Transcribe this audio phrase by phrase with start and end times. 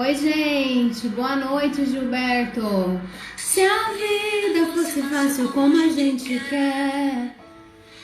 [0.00, 2.98] Oi, gente, boa noite, Gilberto.
[3.36, 7.36] Se a vida fosse fácil como a gente quer,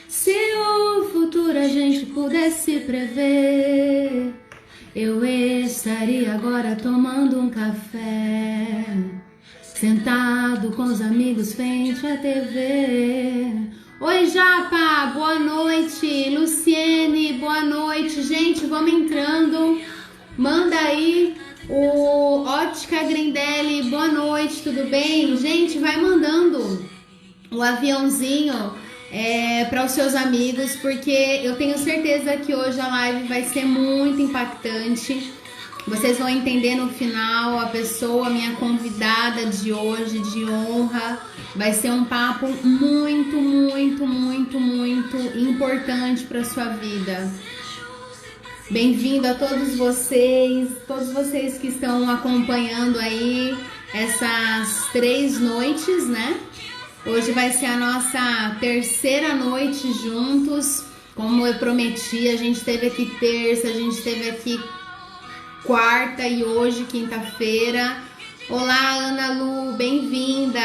[0.07, 4.31] se o futuro a gente pudesse prever,
[4.95, 8.85] eu estaria agora tomando um café,
[9.63, 13.53] sentado com os amigos frente à TV.
[13.99, 16.29] Oi, Japa, boa noite.
[16.29, 18.21] Luciene, boa noite.
[18.21, 19.81] Gente, vamos entrando.
[20.37, 21.35] Manda aí
[21.69, 25.35] o Ótica Grindelli, boa noite, tudo bem?
[25.37, 26.85] Gente, vai mandando
[27.51, 28.73] o aviãozinho
[29.11, 33.65] é, para os seus amigos, porque eu tenho certeza que hoje a live vai ser
[33.65, 35.33] muito impactante.
[35.85, 41.19] Vocês vão entender no final a pessoa, minha convidada de hoje, de honra.
[41.55, 47.31] Vai ser um papo muito, muito, muito, muito importante para sua vida.
[48.69, 53.57] Bem-vindo a todos vocês, todos vocês que estão acompanhando aí
[53.93, 56.37] essas três noites, né?
[57.05, 60.83] Hoje vai ser a nossa terceira noite juntos.
[61.15, 64.59] Como eu prometi, a gente teve aqui terça, a gente teve aqui
[65.63, 68.03] quarta e hoje, quinta-feira.
[68.49, 70.59] Olá, Ana Lu, bem-vinda,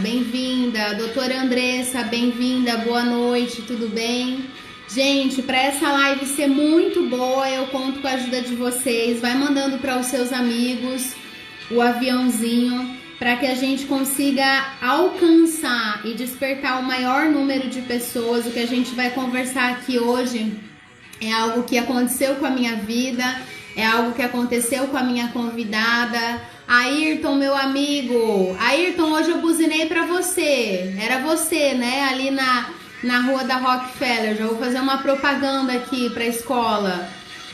[0.00, 0.94] bem-vinda.
[0.94, 4.48] Doutora Andressa, bem-vinda, boa noite, tudo bem?
[4.94, 9.22] Gente, para essa live ser muito boa, eu conto com a ajuda de vocês.
[9.22, 11.14] Vai mandando para os seus amigos
[11.70, 14.44] o aviãozinho para que a gente consiga
[14.82, 18.44] alcançar e despertar o maior número de pessoas.
[18.44, 20.52] O que a gente vai conversar aqui hoje
[21.22, 23.24] é algo que aconteceu com a minha vida,
[23.74, 26.42] é algo que aconteceu com a minha convidada.
[26.68, 28.54] Ayrton, meu amigo.
[28.60, 30.94] Ayrton, hoje eu buzinei para você.
[31.00, 32.08] Era você, né?
[32.10, 34.36] Ali na na rua da Rockefeller.
[34.36, 37.08] Já vou fazer uma propaganda aqui para a escola.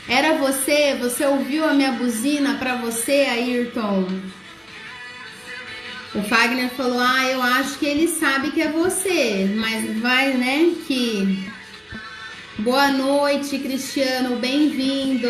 [0.07, 0.95] Era você?
[1.01, 4.07] Você ouviu a minha buzina para você, Ayrton?
[6.15, 10.73] O Fagner falou: Ah, eu acho que ele sabe que é você, mas vai, né?
[10.87, 11.47] Que.
[12.59, 15.29] Boa noite, Cristiano, bem-vindo.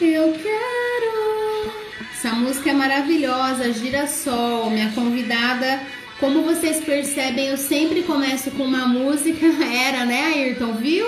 [0.00, 1.72] Eu quero.
[2.12, 4.70] Essa música é maravilhosa, Girassol.
[4.70, 5.80] Minha convidada
[6.20, 9.46] como vocês percebem, eu sempre começo com uma música.
[9.72, 10.72] Era, né, Ayrton?
[10.74, 11.06] Viu?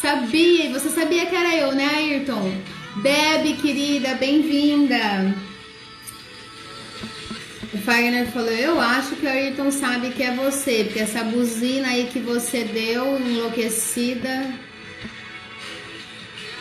[0.00, 2.52] Sabia, você sabia que era eu, né, Ayrton?
[3.02, 5.34] Deb, querida, bem-vinda.
[7.72, 11.88] O Fagner falou: Eu acho que o Ayrton sabe que é você, porque essa buzina
[11.88, 14.52] aí que você deu, enlouquecida.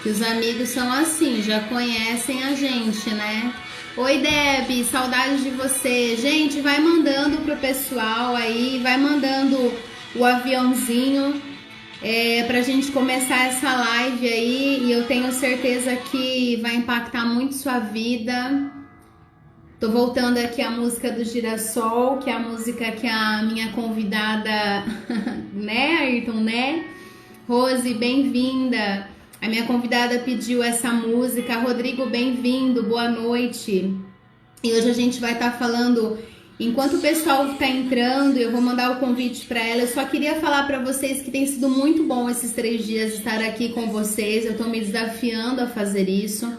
[0.01, 3.53] Que os amigos são assim, já conhecem a gente, né?
[3.95, 6.15] Oi, Deb, saudades de você.
[6.17, 9.71] Gente, vai mandando pro pessoal aí, vai mandando
[10.15, 11.39] o aviãozinho
[12.01, 17.53] é, pra gente começar essa live aí e eu tenho certeza que vai impactar muito
[17.53, 18.71] sua vida.
[19.79, 24.85] Tô voltando aqui a música do Girassol, que é a música que a minha convidada,
[25.53, 26.83] né, Ayrton, né?
[27.47, 29.12] Rose, bem-vinda.
[29.43, 31.57] A minha convidada pediu essa música.
[31.57, 33.93] Rodrigo, bem-vindo, boa noite.
[34.63, 36.17] E hoje a gente vai estar tá falando.
[36.57, 39.81] Enquanto o pessoal está entrando, eu vou mandar o convite para ela.
[39.81, 43.41] Eu só queria falar para vocês que tem sido muito bom esses três dias estar
[43.41, 44.45] aqui com vocês.
[44.45, 46.49] Eu estou me desafiando a fazer isso.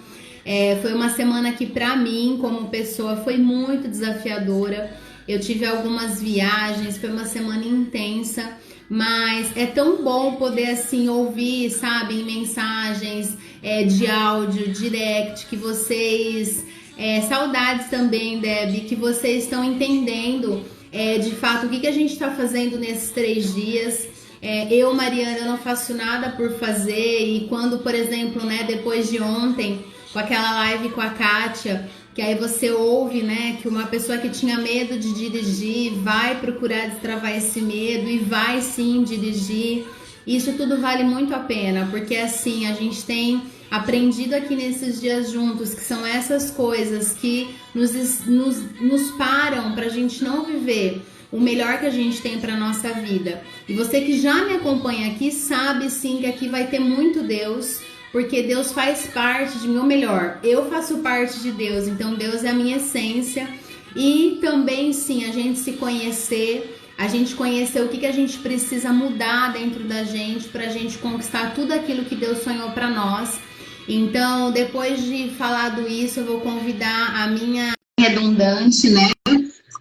[0.44, 4.94] É, foi uma semana que, para mim, como pessoa, foi muito desafiadora.
[5.26, 8.58] Eu tive algumas viagens, foi uma semana intensa.
[8.88, 16.64] Mas é tão bom poder assim ouvir, sabe, mensagens é, de áudio, direct, que vocês.
[16.96, 20.62] É, saudades também, Deb, que vocês estão entendendo
[20.92, 24.06] é, de fato o que, que a gente está fazendo nesses três dias.
[24.40, 29.10] É, eu, Mariana, eu não faço nada por fazer, e quando, por exemplo, né, depois
[29.10, 33.86] de ontem, com aquela live com a Kátia, que aí você ouve, né, que uma
[33.86, 39.84] pessoa que tinha medo de dirigir vai procurar destravar esse medo e vai sim dirigir.
[40.24, 45.32] Isso tudo vale muito a pena, porque assim, a gente tem aprendido aqui nesses dias
[45.32, 51.02] juntos, que são essas coisas que nos, nos, nos param para a gente não viver
[51.32, 53.42] o melhor que a gente tem para nossa vida.
[53.68, 57.80] E você que já me acompanha aqui sabe sim que aqui vai ter muito Deus,
[58.14, 62.44] porque Deus faz parte de mim, ou melhor, eu faço parte de Deus, então Deus
[62.44, 63.48] é a minha essência.
[63.96, 68.38] E também, sim, a gente se conhecer, a gente conhecer o que, que a gente
[68.38, 72.88] precisa mudar dentro da gente para a gente conquistar tudo aquilo que Deus sonhou para
[72.88, 73.40] nós.
[73.88, 79.10] Então, depois de falado isso, eu vou convidar a minha redundante, né?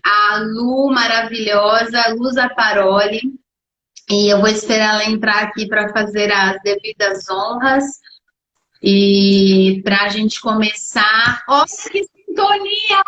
[0.03, 3.31] A Lu maravilhosa, Luza Paroli.
[4.09, 8.01] E eu vou esperar ela entrar aqui para fazer as devidas honras.
[8.85, 11.41] E para a gente começar.
[11.47, 13.01] Olha que sintonia!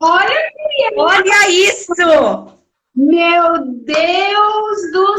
[0.00, 0.50] Olha,
[0.96, 1.92] olha isso!
[2.96, 5.14] Meu Deus do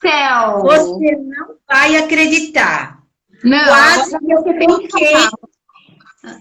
[0.00, 0.62] céu!
[0.62, 3.02] Você não vai acreditar.
[3.44, 5.16] Não, quase eu troquei.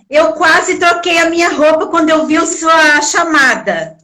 [0.10, 3.98] Eu quase troquei a minha roupa quando eu vi sua chamada.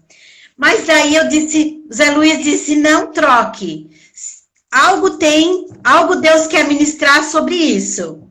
[0.57, 3.90] Mas daí eu disse, Zé Luiz disse, não troque.
[4.71, 8.27] Algo tem, algo Deus quer ministrar sobre isso.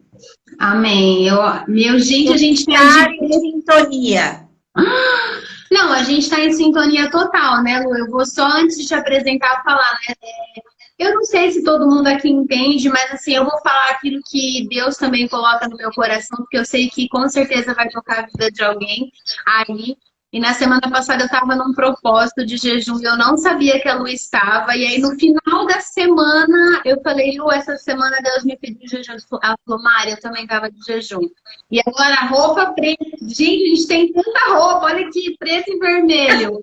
[0.58, 1.26] Amém.
[1.26, 1.38] Eu,
[1.68, 4.48] meu gente, a gente está em sintonia.
[5.70, 7.96] Não, a gente está em sintonia total, né, Lu?
[7.96, 10.14] Eu vou só antes de te apresentar falar, né?
[10.20, 10.60] É,
[10.98, 14.66] eu não sei se todo mundo aqui entende, mas assim, eu vou falar aquilo que
[14.68, 18.26] Deus também coloca no meu coração, porque eu sei que com certeza vai tocar a
[18.26, 19.10] vida de alguém
[19.46, 19.96] aí.
[20.32, 23.88] E na semana passada eu estava num propósito de jejum e eu não sabia que
[23.88, 24.76] a Lu estava.
[24.76, 29.16] E aí no final da semana eu falei, Lu, essa semana Deus me pediu jejum.
[29.42, 31.28] Ela falou, Mari, eu também estava de jejum.
[31.68, 33.04] E agora a roupa preta.
[33.22, 36.60] Gente, a gente tem tanta roupa, olha aqui, preto e vermelho.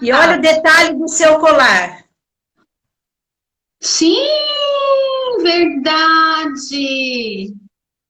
[0.00, 2.06] E olha o detalhe do seu colar.
[3.78, 4.16] Sim,
[5.42, 6.74] verdade!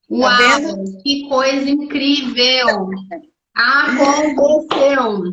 [0.09, 1.03] Tá Uau, vendo?
[1.03, 2.89] que coisa incrível!
[3.57, 5.33] Aconteceu!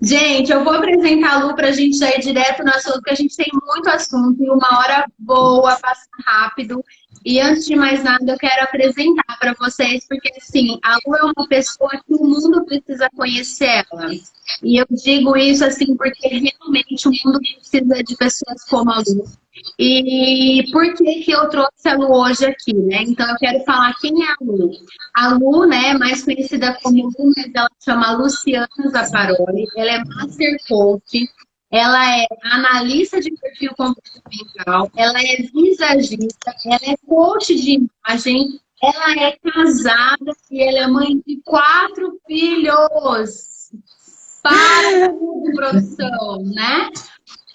[0.00, 3.10] gente, eu vou apresentar a Lu para a gente já ir direto no assunto, porque
[3.10, 6.80] a gente tem muito assunto e uma hora boa, passa rápido.
[7.24, 11.22] E antes de mais nada, eu quero apresentar para vocês, porque assim, a Lu é
[11.24, 14.10] uma pessoa que o mundo precisa conhecer ela.
[14.62, 19.24] E eu digo isso assim porque realmente o mundo precisa de pessoas como a Lu.
[19.78, 23.02] E por que, que eu trouxe a Lu hoje aqui, né?
[23.02, 24.70] Então eu quero falar quem é a Lu.
[25.14, 29.66] A Lu, né, mais conhecida como Lu, mas ela chama Luciana Zaparoli.
[29.76, 31.28] Ela é Master Coach.
[31.70, 37.78] Ela é analista de perfil comportamental, ela é visagista, ela é coach de
[38.08, 43.70] imagem, ela é casada e ela é mãe de quatro filhos.
[44.42, 46.90] Para de produção, né?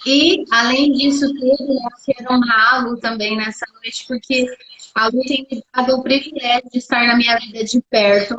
[0.06, 4.46] E, além disso tudo, eu quero honrá-lo também nessa noite, porque
[4.94, 8.36] a Lu tem me dado o privilégio de estar na minha vida de perto.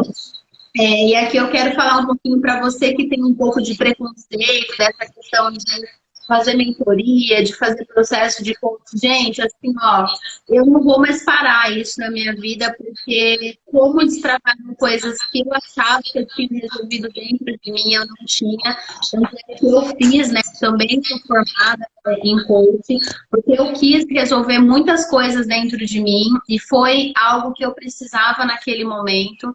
[0.79, 3.75] É, e aqui eu quero falar um pouquinho para você que tem um pouco de
[3.77, 5.87] preconceito dessa questão de
[6.27, 8.83] fazer mentoria, de fazer processo de coach.
[8.95, 10.07] Gente, assim, ó,
[10.49, 15.47] eu não vou mais parar isso na minha vida, porque como destravar coisas que eu
[15.53, 18.77] achava que eu tinha resolvido dentro de mim, eu não tinha.
[19.07, 20.41] Então, é eu fiz, né?
[20.61, 21.87] Também sou formada
[22.23, 22.99] em coaching,
[23.31, 28.45] porque eu quis resolver muitas coisas dentro de mim e foi algo que eu precisava
[28.45, 29.55] naquele momento.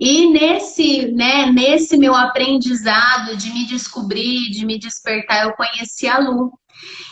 [0.00, 6.18] E nesse, né, nesse meu aprendizado de me descobrir, de me despertar, eu conheci a
[6.18, 6.52] Lu.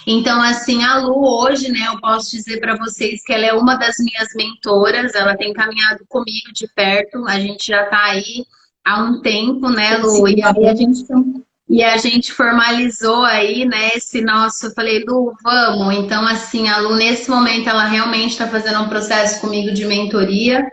[0.06, 3.74] Então, assim, a Lu hoje, né, eu posso dizer para vocês que ela é uma
[3.74, 8.46] das minhas mentoras, ela tem caminhado comigo de perto, a gente já está aí
[8.84, 10.28] há um tempo, né, Lu?
[10.28, 11.04] E aí a gente
[11.68, 15.96] e a gente formalizou aí, né, esse nosso, eu falei, Lu, vamos.
[15.96, 20.64] Então, assim, a Lu, nesse momento, ela realmente está fazendo um processo comigo de mentoria.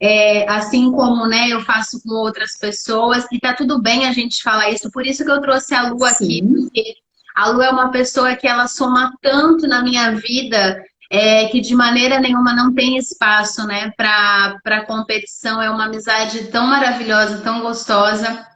[0.00, 4.42] É, assim como né, eu faço com outras pessoas, e tá tudo bem a gente
[4.42, 6.94] falar isso, por isso que eu trouxe a Lu aqui, porque
[7.34, 11.74] a Lu é uma pessoa que ela soma tanto na minha vida é, que de
[11.74, 18.46] maneira nenhuma não tem espaço né, para competição, é uma amizade tão maravilhosa, tão gostosa.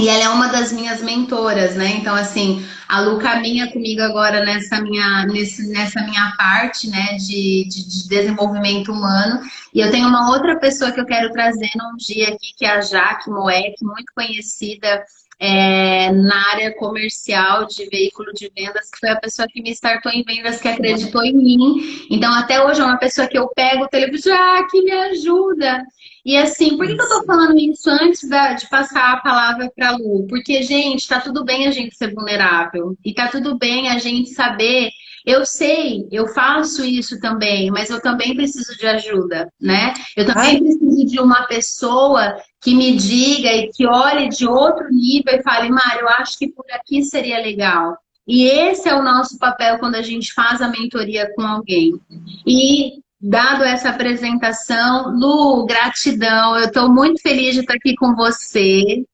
[0.00, 1.88] E ela é uma das minhas mentoras, né?
[1.90, 7.68] Então, assim, a Lu caminha comigo agora nessa minha, nesse, nessa minha parte, né, de,
[7.68, 9.42] de, de, desenvolvimento humano.
[9.74, 12.70] E eu tenho uma outra pessoa que eu quero trazer num dia aqui, que é
[12.70, 15.04] a Jaque Moek, muito conhecida
[15.40, 20.12] é, na área comercial de veículo de vendas, que foi a pessoa que me startou
[20.12, 22.06] em vendas, que acreditou em mim.
[22.10, 25.82] Então, até hoje é uma pessoa que eu pego o telefone, Jaque, me ajuda.
[26.26, 29.72] E assim, por que, que eu tô falando isso antes da, de passar a palavra
[29.74, 30.26] para Lu?
[30.28, 32.94] Porque, gente, tá tudo bem a gente ser vulnerável.
[33.02, 34.90] E tá tudo bem a gente saber.
[35.26, 39.92] Eu sei, eu faço isso também, mas eu também preciso de ajuda, né?
[40.16, 40.58] Eu também Ai.
[40.58, 45.70] preciso de uma pessoa que me diga e que olhe de outro nível e fale,
[45.70, 47.96] Mário, eu acho que por aqui seria legal.
[48.26, 52.00] E esse é o nosso papel quando a gente faz a mentoria com alguém.
[52.46, 55.10] E dado essa apresentação.
[55.10, 56.56] Lu, gratidão.
[56.56, 59.04] Eu estou muito feliz de estar aqui com você.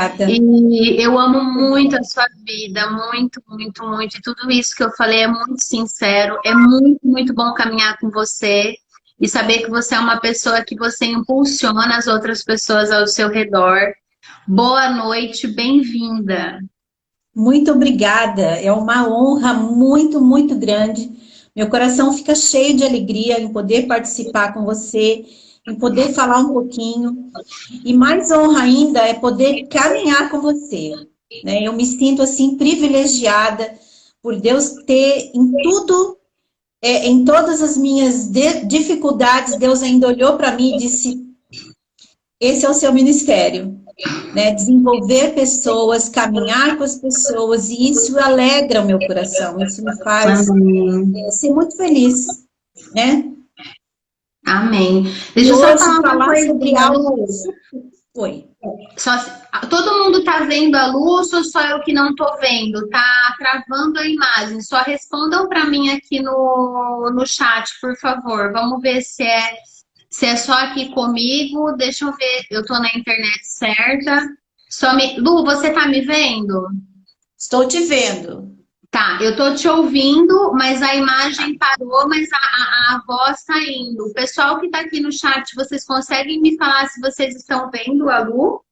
[0.00, 0.30] Até.
[0.30, 4.16] E eu amo muito a sua vida, muito, muito, muito.
[4.16, 6.38] E tudo isso que eu falei é muito sincero.
[6.42, 8.74] É muito, muito bom caminhar com você
[9.20, 13.28] e saber que você é uma pessoa que você impulsiona as outras pessoas ao seu
[13.28, 13.92] redor.
[14.48, 16.60] Boa noite, bem-vinda.
[17.36, 18.42] Muito obrigada.
[18.42, 21.10] É uma honra muito, muito grande
[21.54, 25.26] Meu coração fica cheio de alegria em poder participar com você,
[25.70, 27.30] em poder falar um pouquinho.
[27.84, 30.92] E mais honra ainda é poder caminhar com você.
[31.44, 31.66] Né?
[31.66, 33.78] Eu me sinto assim privilegiada
[34.22, 36.18] por Deus ter em tudo,
[36.82, 38.30] é, em todas as minhas
[38.66, 41.30] dificuldades, Deus ainda olhou para mim e disse:
[42.40, 43.78] esse é o seu ministério.
[44.34, 49.94] Né, desenvolver pessoas, caminhar com as pessoas, e isso alegra o meu coração, isso me
[49.98, 52.26] faz é, ser muito feliz,
[52.94, 53.30] né?
[54.50, 55.04] Amém.
[55.34, 57.24] Deixa eu só falar, falar sobre algo.
[58.16, 58.44] Oi.
[58.96, 59.12] Só,
[59.70, 62.88] todo mundo tá vendo a luz ou só eu que não tô vendo?
[62.88, 64.60] Tá travando a imagem.
[64.60, 68.52] Só respondam para mim aqui no, no chat, por favor.
[68.52, 69.54] Vamos ver se é
[70.10, 71.72] se é só aqui comigo.
[71.76, 72.44] Deixa eu ver.
[72.50, 74.28] Eu tô na internet certa.
[74.68, 75.18] Só me...
[75.18, 76.68] Lu, você tá me vendo?
[77.38, 78.59] Estou te vendo.
[78.90, 83.56] Tá, eu tô te ouvindo, mas a imagem parou, mas a, a, a voz tá
[83.62, 84.06] indo.
[84.06, 88.10] O pessoal que tá aqui no chat, vocês conseguem me falar se vocês estão vendo
[88.10, 88.64] a Lu?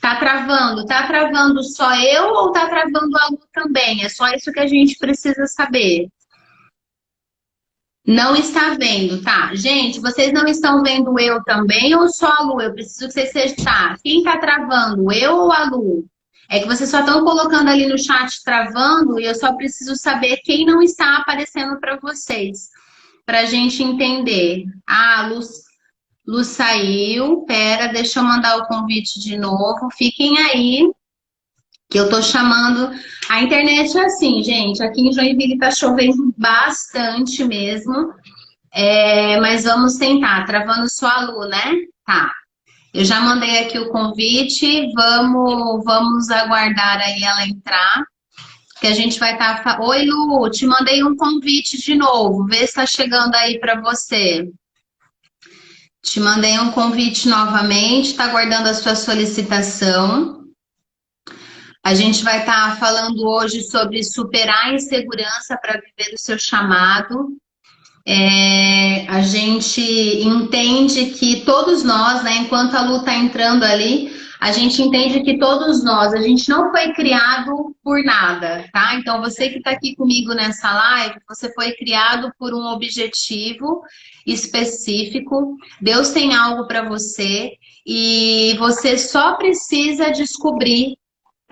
[0.00, 0.84] Tá travando?
[0.84, 4.02] Tá travando só eu ou tá travando a Lu também?
[4.02, 6.08] É só isso que a gente precisa saber.
[8.04, 9.54] Não está vendo, tá?
[9.54, 12.60] Gente, vocês não estão vendo eu também ou só a Lu?
[12.60, 13.64] Eu preciso que vocês sejam.
[13.64, 15.12] Tá, quem tá travando?
[15.12, 16.04] Eu ou a Lu?
[16.52, 20.36] É que vocês só estão colocando ali no chat travando e eu só preciso saber
[20.44, 22.68] quem não está aparecendo para vocês.
[23.24, 24.66] Para a gente entender.
[24.86, 25.40] Ah, Lu,
[26.26, 27.46] Lu saiu.
[27.46, 29.88] Pera, deixa eu mandar o convite de novo.
[29.96, 30.90] Fiquem aí,
[31.88, 32.94] que eu tô chamando.
[33.30, 34.82] A internet é assim, gente.
[34.82, 38.12] Aqui em Joinville tá chovendo bastante mesmo.
[38.70, 40.44] É, mas vamos tentar.
[40.44, 41.76] Travando só a né?
[42.04, 42.30] Tá.
[42.92, 48.04] Eu já mandei aqui o convite, vamos, vamos aguardar aí ela entrar,
[48.80, 49.62] que a gente vai estar...
[49.62, 49.80] Tá...
[49.80, 54.46] Oi, Lu, te mandei um convite de novo, vê se está chegando aí para você.
[56.02, 60.42] Te mandei um convite novamente, está aguardando a sua solicitação.
[61.82, 66.38] A gente vai estar tá falando hoje sobre superar a insegurança para viver o seu
[66.38, 67.38] chamado
[68.06, 74.50] é, a gente entende que todos nós, né, enquanto a Lu está entrando ali, a
[74.50, 78.96] gente entende que todos nós, a gente não foi criado por nada, tá?
[78.96, 83.82] Então, você que está aqui comigo nessa live, você foi criado por um objetivo
[84.26, 87.52] específico, Deus tem algo para você
[87.86, 90.96] e você só precisa descobrir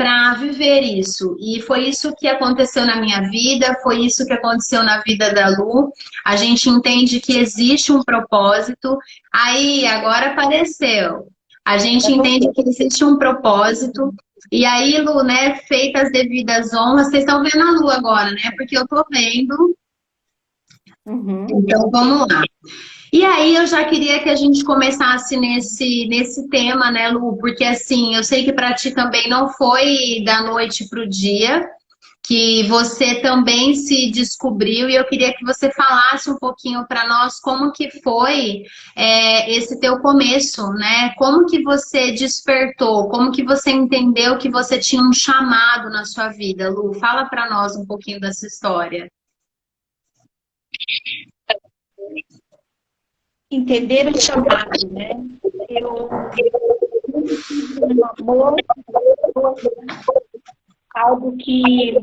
[0.01, 1.37] para viver isso.
[1.39, 5.51] E foi isso que aconteceu na minha vida, foi isso que aconteceu na vida da
[5.51, 5.93] Lu.
[6.25, 8.97] A gente entende que existe um propósito.
[9.31, 11.29] Aí, agora apareceu.
[11.63, 14.15] A gente entende que existe um propósito.
[14.51, 18.53] E aí, Lu, né, feitas as devidas honras, vocês estão vendo a Lu agora, né?
[18.57, 19.77] Porque eu tô vendo.
[21.05, 21.47] Uhum.
[21.51, 22.43] Então, vamos lá.
[23.13, 27.37] E aí eu já queria que a gente começasse nesse, nesse tema, né, Lu?
[27.39, 31.69] Porque assim, eu sei que para ti também não foi da noite para o dia,
[32.23, 37.41] que você também se descobriu e eu queria que você falasse um pouquinho para nós
[37.41, 38.63] como que foi
[38.95, 41.13] é, esse teu começo, né?
[41.17, 46.29] Como que você despertou, como que você entendeu que você tinha um chamado na sua
[46.29, 46.95] vida, Lu?
[46.95, 49.11] Fala para nós um pouquinho dessa história
[53.51, 55.11] entender o chamado, né?
[55.69, 56.09] Eu,
[58.19, 58.57] amor,
[60.95, 61.97] algo que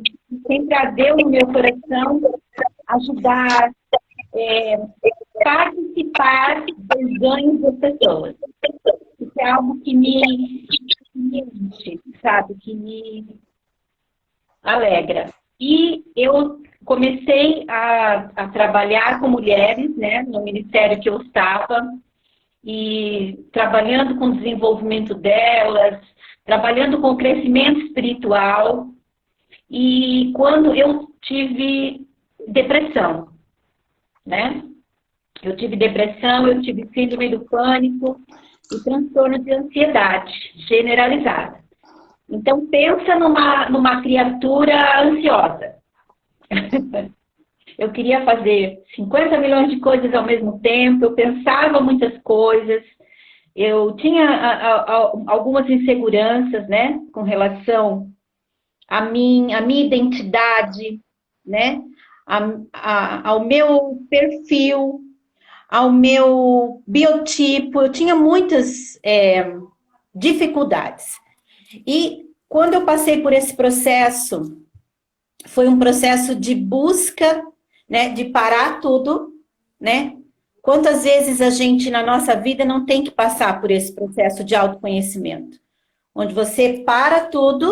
[0.45, 2.21] sempre ardeu no meu coração,
[2.87, 3.71] ajudar,
[4.35, 4.77] é,
[5.43, 8.35] participar dos ganhos das pessoas.
[9.19, 12.55] Isso é algo que me, que me enche, sabe?
[12.55, 13.39] Que me
[14.63, 15.33] alegra.
[15.59, 21.81] E eu comecei a, a, trabalhar com mulheres, né, no ministério que eu estava,
[22.63, 25.99] e trabalhando com o desenvolvimento delas,
[26.45, 28.87] trabalhando com o crescimento espiritual.
[29.69, 32.07] E quando eu tive
[32.47, 33.29] depressão,
[34.25, 34.63] né?
[35.43, 38.19] Eu tive depressão, eu tive síndrome do pânico
[38.71, 40.33] e transtorno de ansiedade
[40.67, 41.66] generalizada.
[42.29, 45.75] Então, pensa numa, numa criatura ansiosa.
[47.77, 52.83] eu queria fazer 50 milhões de coisas ao mesmo tempo, eu pensava muitas coisas,
[53.55, 58.09] eu tinha algumas inseguranças, né, com relação
[58.87, 60.99] a mim, a minha identidade,
[61.45, 61.81] né,
[62.73, 65.01] a, ao meu perfil,
[65.69, 69.53] ao meu biotipo, eu tinha muitas é,
[70.13, 71.19] dificuldades.
[71.85, 74.61] E quando eu passei por esse processo
[75.45, 77.43] foi um processo de busca
[77.87, 79.33] né, de parar tudo,
[79.79, 80.17] né?
[80.61, 84.53] Quantas vezes a gente na nossa vida não tem que passar por esse processo de
[84.53, 85.57] autoconhecimento,
[86.13, 87.71] onde você para tudo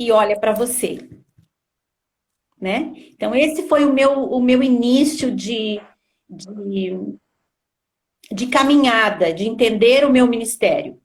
[0.00, 0.98] e olha para você,
[2.58, 2.92] né?
[3.10, 5.78] Então esse foi o meu o meu início de,
[6.30, 6.96] de
[8.30, 11.01] de caminhada, de entender o meu ministério.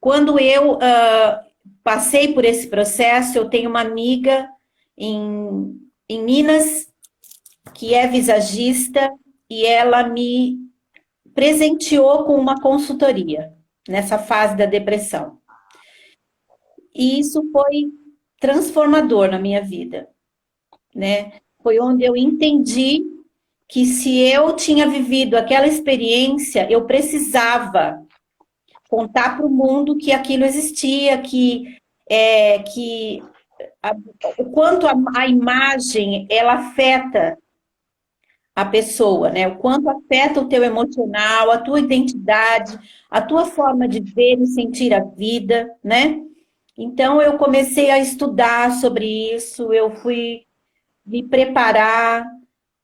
[0.00, 1.46] Quando eu uh,
[1.82, 4.48] passei por esse processo, eu tenho uma amiga
[4.96, 6.92] em, em Minas
[7.74, 9.12] que é visagista
[9.50, 10.58] e ela me
[11.34, 13.52] presenteou com uma consultoria
[13.88, 15.38] nessa fase da depressão.
[16.94, 17.92] E isso foi
[18.40, 20.08] transformador na minha vida,
[20.94, 21.40] né?
[21.62, 23.04] Foi onde eu entendi
[23.68, 28.05] que se eu tinha vivido aquela experiência, eu precisava
[28.88, 31.76] contar para o mundo que aquilo existia, que
[32.08, 33.22] é, que
[33.82, 33.94] a,
[34.38, 37.38] o quanto a, a, imagem ela afeta
[38.54, 39.48] a pessoa, né?
[39.48, 42.78] O quanto afeta o teu emocional, a tua identidade,
[43.10, 46.22] a tua forma de ver e sentir a vida, né?
[46.78, 50.42] Então eu comecei a estudar sobre isso, eu fui
[51.04, 52.26] me preparar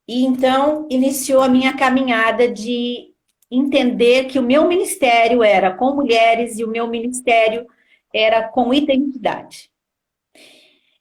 [0.07, 3.12] e então iniciou a minha caminhada de
[3.57, 7.67] entender que o meu ministério era com mulheres e o meu ministério
[8.13, 9.69] era com identidade.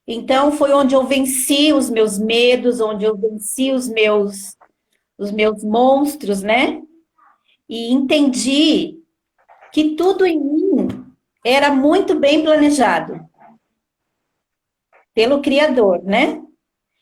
[0.07, 4.57] Então foi onde eu venci os meus medos, onde eu venci os meus
[5.19, 6.83] os meus monstros, né?
[7.69, 8.99] E entendi
[9.73, 11.07] que tudo em mim
[11.45, 13.21] era muito bem planejado
[15.15, 16.43] pelo Criador, né?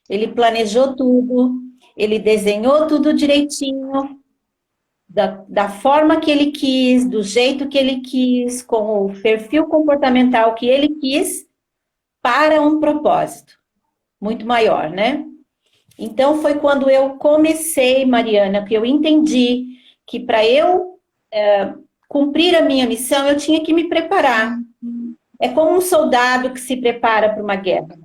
[0.08, 1.60] Ele planejou tudo,
[1.96, 4.19] ele desenhou tudo direitinho,
[5.10, 10.54] da, da forma que ele quis, do jeito que ele quis, com o perfil comportamental
[10.54, 11.46] que ele quis,
[12.22, 13.58] para um propósito
[14.20, 15.26] muito maior, né?
[15.98, 20.98] Então foi quando eu comecei, Mariana, que eu entendi que para eu
[21.32, 21.74] é,
[22.08, 24.58] cumprir a minha missão, eu tinha que me preparar.
[25.40, 27.98] É como um soldado que se prepara para uma guerra.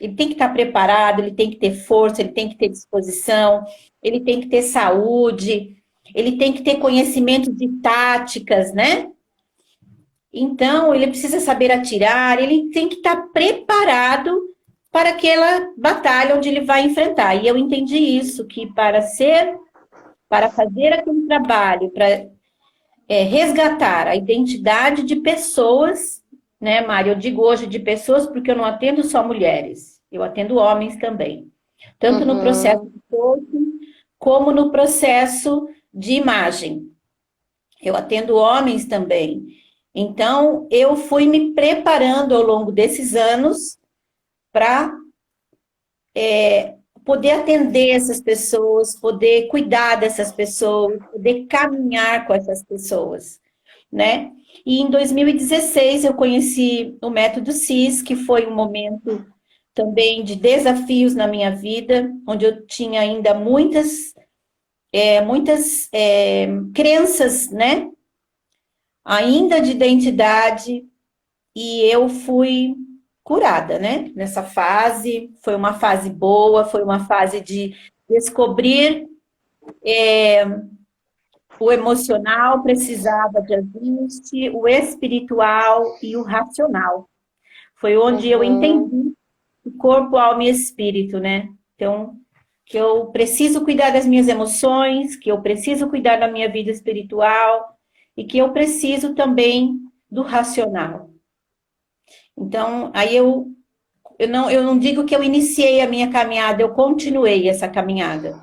[0.00, 3.64] Ele tem que estar preparado, ele tem que ter força, ele tem que ter disposição,
[4.02, 5.79] ele tem que ter saúde,
[6.14, 9.10] ele tem que ter conhecimento de táticas, né?
[10.32, 14.50] Então, ele precisa saber atirar, ele tem que estar preparado
[14.92, 17.34] para aquela batalha onde ele vai enfrentar.
[17.34, 19.56] E eu entendi isso, que para ser,
[20.28, 22.26] para fazer aquele trabalho, para
[23.08, 26.22] é, resgatar a identidade de pessoas,
[26.60, 27.12] né, Mário?
[27.12, 31.50] Eu digo hoje de pessoas porque eu não atendo só mulheres, eu atendo homens também.
[31.98, 32.34] Tanto uhum.
[32.34, 33.80] no processo de coaching,
[34.18, 36.90] como no processo de imagem.
[37.82, 39.46] Eu atendo homens também.
[39.94, 43.78] Então, eu fui me preparando ao longo desses anos
[44.52, 44.92] para
[46.14, 53.40] é, poder atender essas pessoas, poder cuidar dessas pessoas, poder caminhar com essas pessoas,
[53.90, 54.30] né?
[54.66, 59.24] E em 2016 eu conheci o método CIS, que foi um momento
[59.74, 64.12] também de desafios na minha vida, onde eu tinha ainda muitas,
[64.92, 67.90] é, muitas é, crenças, né?
[69.04, 70.84] Ainda de identidade,
[71.54, 72.74] e eu fui
[73.22, 74.10] curada, né?
[74.14, 77.74] Nessa fase, foi uma fase boa, foi uma fase de
[78.08, 79.08] descobrir
[79.84, 80.44] é,
[81.58, 87.08] o emocional precisava de ajuste, o espiritual e o racional.
[87.76, 88.32] Foi onde uhum.
[88.32, 89.14] eu entendi
[89.64, 91.48] o corpo, alma e espírito, né?
[91.74, 92.16] Então,
[92.70, 97.76] que eu preciso cuidar das minhas emoções, que eu preciso cuidar da minha vida espiritual
[98.16, 101.10] e que eu preciso também do racional.
[102.38, 103.48] Então, aí eu,
[104.16, 108.40] eu, não, eu não digo que eu iniciei a minha caminhada, eu continuei essa caminhada,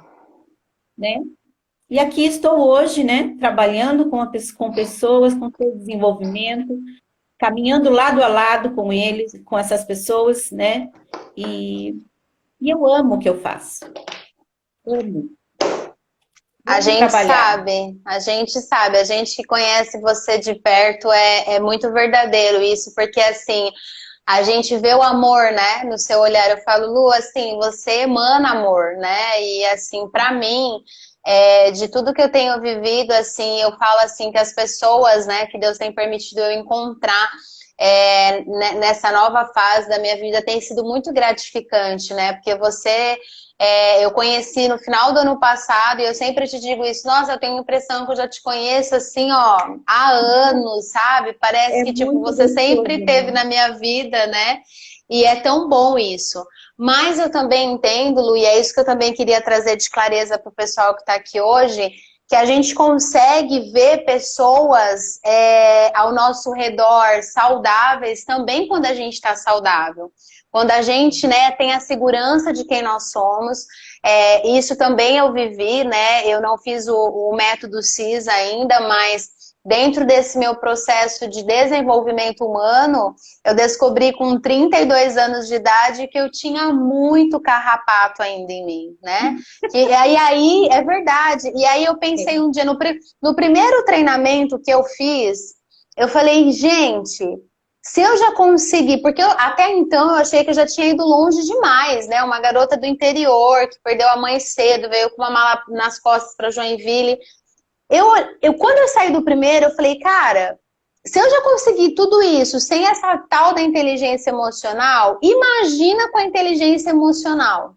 [0.97, 1.21] né?
[1.89, 4.19] E aqui estou hoje, né, trabalhando com,
[4.57, 6.77] com pessoas, com seu desenvolvimento,
[7.39, 10.91] caminhando lado a lado com eles, com essas pessoas, né?
[11.37, 11.95] E,
[12.59, 13.85] e eu amo o que eu faço.
[14.87, 15.29] Amo.
[16.65, 17.27] A gente trabalhar.
[17.27, 22.61] sabe, a gente sabe, a gente que conhece você de perto é, é muito verdadeiro
[22.61, 23.71] isso, porque assim,
[24.27, 26.49] a gente vê o amor, né, no seu olhar.
[26.49, 29.41] Eu falo, Lu, assim, você emana amor, né?
[29.41, 30.81] E assim, para mim,
[31.25, 35.45] é, de tudo que eu tenho vivido, assim, eu falo assim que as pessoas, né,
[35.47, 37.31] que Deus tem permitido eu encontrar
[37.79, 38.43] é,
[38.75, 42.33] nessa nova fase da minha vida tem sido muito gratificante, né?
[42.33, 43.17] Porque você
[43.59, 47.31] é, eu conheci no final do ano passado e eu sempre te digo isso, nossa,
[47.31, 51.33] eu tenho a impressão que eu já te conheço assim, ó, há anos, sabe?
[51.33, 53.05] Parece é que tipo você sempre né?
[53.05, 54.59] teve na minha vida, né?
[55.09, 56.45] E é tão bom isso.
[56.77, 60.37] Mas eu também entendo, Lu, e é isso que eu também queria trazer de clareza
[60.37, 61.91] para o pessoal que está aqui hoje,
[62.27, 69.13] que a gente consegue ver pessoas é, ao nosso redor saudáveis também quando a gente
[69.13, 70.11] está saudável.
[70.51, 73.65] Quando a gente né, tem a segurança de quem nós somos.
[74.03, 76.25] É, isso também eu vivi, né?
[76.27, 79.29] Eu não fiz o, o método CIS ainda, mas
[79.67, 83.13] dentro desse meu processo de desenvolvimento humano,
[83.45, 88.97] eu descobri com 32 anos de idade que eu tinha muito carrapato ainda em mim,
[89.03, 89.35] né?
[89.73, 91.51] E aí, aí é verdade.
[91.53, 92.77] E aí eu pensei um dia, no,
[93.21, 95.55] no primeiro treinamento que eu fiz,
[95.97, 97.25] eu falei, gente,
[97.91, 101.03] se eu já consegui, porque eu, até então eu achei que eu já tinha ido
[101.03, 102.21] longe demais, né?
[102.23, 106.35] Uma garota do interior que perdeu a mãe cedo, veio com uma mala nas costas
[106.35, 107.17] para Joinville
[107.89, 108.05] eu,
[108.41, 110.59] eu, quando eu saí do primeiro, eu falei, cara,
[111.05, 116.25] se eu já consegui tudo isso sem essa tal da inteligência emocional, imagina com a
[116.25, 117.75] inteligência emocional,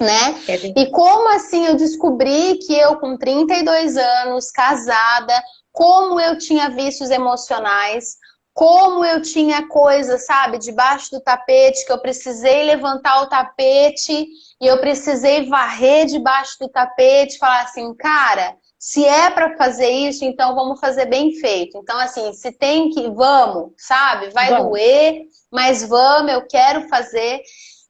[0.00, 0.34] né?
[0.48, 6.70] É e como assim eu descobri que eu, com 32 anos, casada, como eu tinha
[6.70, 8.16] vícios emocionais,
[8.54, 14.28] como eu tinha coisas, sabe, debaixo do tapete, que eu precisei levantar o tapete
[14.60, 20.24] e eu precisei varrer debaixo do tapete, falar assim, cara, se é para fazer isso,
[20.24, 21.78] então vamos fazer bem feito.
[21.78, 24.30] Então, assim, se tem que, vamos, sabe?
[24.30, 24.68] Vai vamos.
[24.68, 27.40] doer, mas vamos, eu quero fazer.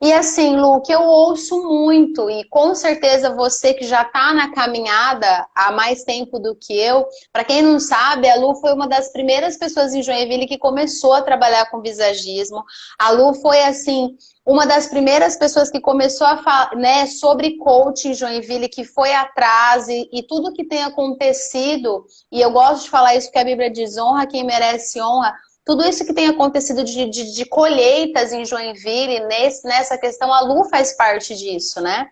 [0.05, 4.53] E assim, Lu, que eu ouço muito, e com certeza você que já está na
[4.53, 8.87] caminhada há mais tempo do que eu, para quem não sabe, a Lu foi uma
[8.87, 12.63] das primeiras pessoas em Joinville que começou a trabalhar com visagismo.
[12.99, 14.15] A Lu foi assim,
[14.45, 19.15] uma das primeiras pessoas que começou a falar né, sobre coaching em Joinville, que foi
[19.15, 23.45] atrás e, e, tudo que tem acontecido, e eu gosto de falar isso porque a
[23.45, 28.33] Bíblia diz honra quem merece honra, tudo isso que tem acontecido de, de, de colheitas
[28.33, 32.07] em Joinville, nesse, nessa questão, a Lu faz parte disso, né?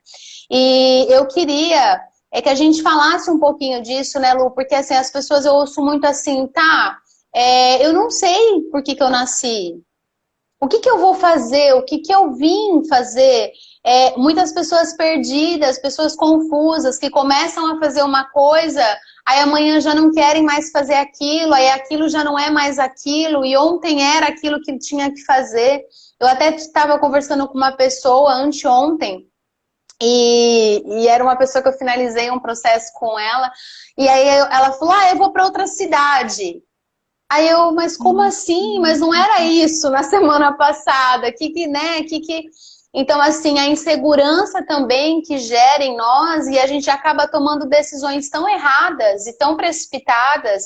[0.50, 2.00] E eu queria
[2.34, 4.50] é que a gente falasse um pouquinho disso, né, Lu?
[4.52, 6.96] Porque assim, as pessoas eu ouço muito assim, tá,
[7.34, 9.78] é, eu não sei por que, que eu nasci,
[10.62, 11.74] o que, que eu vou fazer?
[11.74, 13.50] O que, que eu vim fazer?
[13.84, 18.84] É, muitas pessoas perdidas, pessoas confusas, que começam a fazer uma coisa,
[19.26, 23.44] aí amanhã já não querem mais fazer aquilo, aí aquilo já não é mais aquilo,
[23.44, 25.84] e ontem era aquilo que tinha que fazer.
[26.20, 29.28] Eu até estava conversando com uma pessoa anteontem,
[30.00, 33.52] e, e, era uma pessoa que eu finalizei um processo com ela,
[33.96, 36.60] e aí ela falou: Ah, eu vou para outra cidade.
[37.30, 38.26] Aí eu, mas como uhum.
[38.26, 38.78] assim?
[38.80, 41.32] Mas não era isso na semana passada.
[41.32, 42.02] Que que, né?
[42.02, 42.44] Que que
[42.94, 48.28] então, assim, a insegurança também que gera em nós e a gente acaba tomando decisões
[48.28, 50.64] tão erradas e tão precipitadas.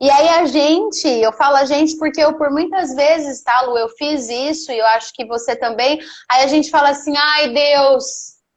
[0.00, 3.78] E aí a gente, eu falo a gente porque eu por muitas vezes, tá, Lu,
[3.78, 6.00] eu fiz isso e eu acho que você também.
[6.28, 8.04] Aí a gente fala assim, ai Deus,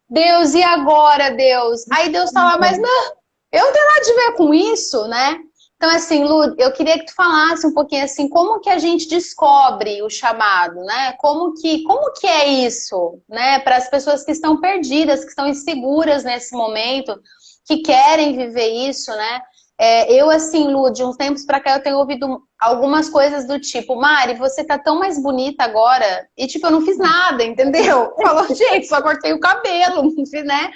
[0.09, 1.81] Deus, e agora, Deus?
[1.91, 3.13] Aí Deus lá, mas não,
[3.51, 5.37] eu não tenho nada de ver com isso, né?
[5.75, 9.07] Então, assim, Lu, eu queria que tu falasse um pouquinho assim, como que a gente
[9.07, 11.13] descobre o chamado, né?
[11.19, 13.59] Como que, como que é isso, né?
[13.59, 17.19] Para as pessoas que estão perdidas, que estão inseguras nesse momento,
[17.65, 19.41] que querem viver isso, né?
[19.79, 23.59] É, eu, assim, Lu, de uns tempos para cá, eu tenho ouvido algumas coisas do
[23.59, 26.27] tipo, Mari, você tá tão mais bonita agora.
[26.37, 28.13] E, tipo, eu não fiz nada, entendeu?
[28.15, 30.03] Falou, gente, só cortei o cabelo,
[30.45, 30.71] né?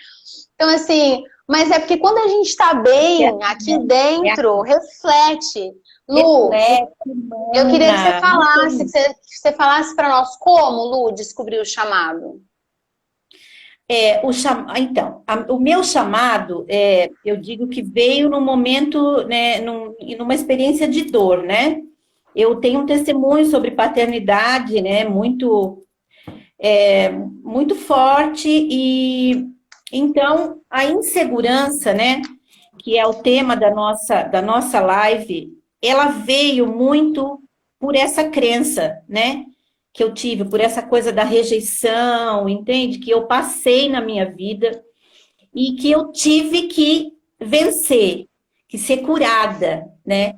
[0.58, 4.74] Então, assim, mas é porque quando a gente está bem é, aqui é, dentro, é.
[4.74, 5.72] reflete.
[6.10, 6.92] Lu, reflete,
[7.54, 11.60] eu queria que você falasse, que você, que você falasse para nós como, Lu, descobrir
[11.60, 12.42] o chamado.
[13.90, 14.66] É, o cham...
[14.76, 20.36] Então, a, o meu chamado, é, eu digo que veio num momento, né, num, numa
[20.36, 21.82] experiência de dor, né?
[22.36, 25.84] Eu tenho um testemunho sobre paternidade, né, muito,
[26.60, 29.57] é, muito forte e
[29.92, 32.22] então, a insegurança, né,
[32.80, 37.42] que é o tema da nossa, da nossa live, ela veio muito
[37.80, 39.46] por essa crença, né,
[39.94, 43.00] que eu tive, por essa coisa da rejeição, entende?
[43.00, 44.84] Que eu passei na minha vida
[45.54, 48.28] e que eu tive que vencer,
[48.68, 50.36] que ser curada, né,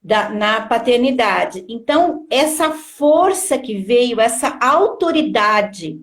[0.00, 1.64] da, na paternidade.
[1.68, 6.00] Então, essa força que veio, essa autoridade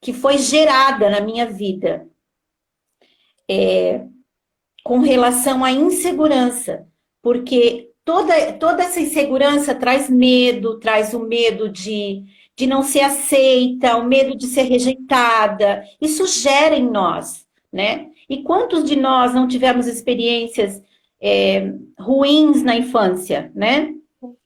[0.00, 2.06] que foi gerada na minha vida
[3.48, 4.04] é,
[4.84, 6.86] com relação à insegurança,
[7.22, 12.24] porque toda, toda essa insegurança traz medo, traz o medo de,
[12.56, 18.08] de não ser aceita, o medo de ser rejeitada, isso gera em nós, né?
[18.28, 20.82] E quantos de nós não tivemos experiências
[21.20, 23.94] é, ruins na infância, né?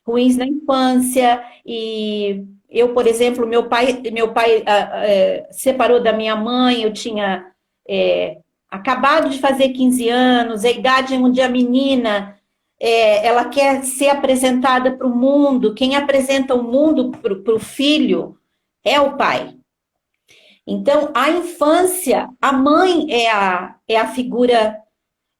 [0.04, 6.34] Ruins na infância e eu, por exemplo, meu pai, meu pai é, separou da minha
[6.34, 7.52] mãe, eu tinha
[7.86, 8.38] é,
[8.70, 12.34] acabado de fazer 15 anos, a idade onde a menina
[12.80, 18.38] é, ela quer ser apresentada para o mundo, quem apresenta o mundo para o filho
[18.82, 19.54] é o pai.
[20.66, 24.78] Então, a infância, a mãe é a, é a figura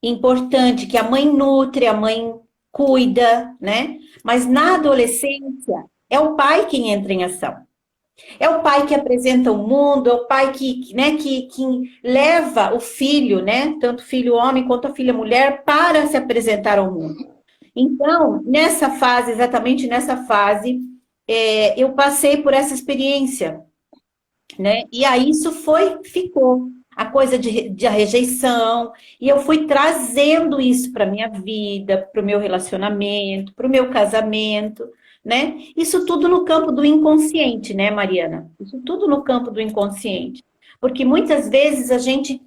[0.03, 2.35] importante, que a mãe nutre, a mãe
[2.71, 3.99] cuida, né?
[4.23, 7.57] Mas na adolescência, é o pai quem entra em ação.
[8.39, 11.63] É o pai que apresenta o mundo, é o pai que, né, que, que
[12.05, 16.93] leva o filho, né, tanto filho homem quanto a filha mulher, para se apresentar ao
[16.93, 17.17] mundo.
[17.75, 20.79] Então, nessa fase, exatamente nessa fase,
[21.27, 23.63] é, eu passei por essa experiência,
[24.59, 24.85] né?
[24.93, 30.61] E aí isso foi, ficou a coisa de, de a rejeição, e eu fui trazendo
[30.61, 34.87] isso para minha vida, para o meu relacionamento, para o meu casamento,
[35.25, 35.59] né?
[35.77, 38.51] Isso tudo no campo do inconsciente, né, Mariana?
[38.61, 40.43] Isso tudo no campo do inconsciente.
[40.81, 42.43] Porque muitas vezes a gente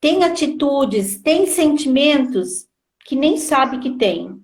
[0.00, 2.66] tem atitudes, tem sentimentos
[3.04, 4.38] que nem sabe que tem.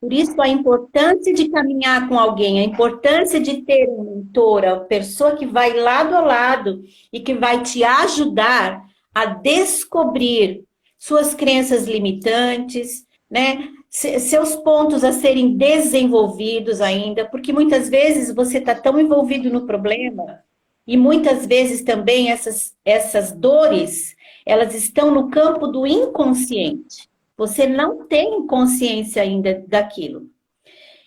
[0.00, 4.84] Por isso, a importância de caminhar com alguém, a importância de ter uma mentora, uma
[4.84, 10.64] pessoa que vai lado a lado e que vai te ajudar a descobrir
[10.98, 13.68] suas crenças limitantes, né?
[13.98, 20.40] Seus pontos a serem desenvolvidos ainda, porque muitas vezes você está tão envolvido no problema
[20.86, 27.08] e muitas vezes também essas, essas dores, elas estão no campo do inconsciente.
[27.38, 30.28] Você não tem consciência ainda daquilo.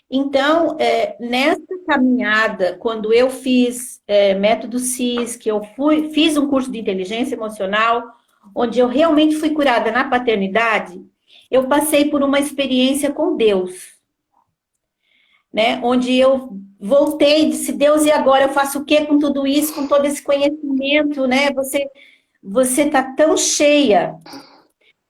[0.09, 6.47] Então, é, nessa caminhada, quando eu fiz é, método CIS, que eu fui, fiz um
[6.47, 8.01] curso de inteligência emocional,
[8.55, 10.99] onde eu realmente fui curada na paternidade,
[11.49, 13.93] eu passei por uma experiência com Deus,
[15.51, 15.79] né?
[15.83, 19.73] Onde eu voltei e disse, Deus, e agora eu faço o que com tudo isso,
[19.73, 21.51] com todo esse conhecimento, né?
[21.53, 21.87] Você,
[22.41, 24.17] você tá tão cheia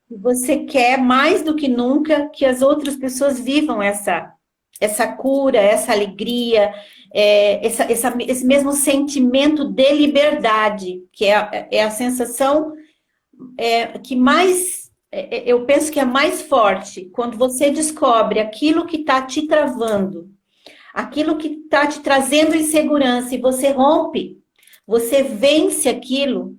[0.10, 4.34] você quer mais do que nunca que as outras pessoas vivam essa,
[4.82, 6.74] essa cura, essa alegria,
[7.14, 12.74] é, essa, essa, esse mesmo sentimento de liberdade, que é, a, é a sensação
[13.58, 14.79] é, que mais,
[15.12, 20.30] eu penso que é mais forte, quando você descobre aquilo que está te travando,
[20.94, 24.38] aquilo que está te trazendo insegurança, e você rompe,
[24.86, 26.58] você vence aquilo,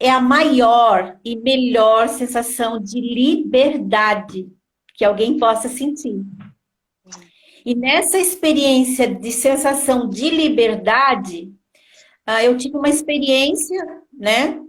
[0.00, 4.48] é a maior e melhor sensação de liberdade
[4.94, 6.24] que alguém possa sentir.
[7.64, 11.52] E nessa experiência de sensação de liberdade,
[12.24, 13.78] ah, eu tive uma experiência,
[14.12, 14.60] né,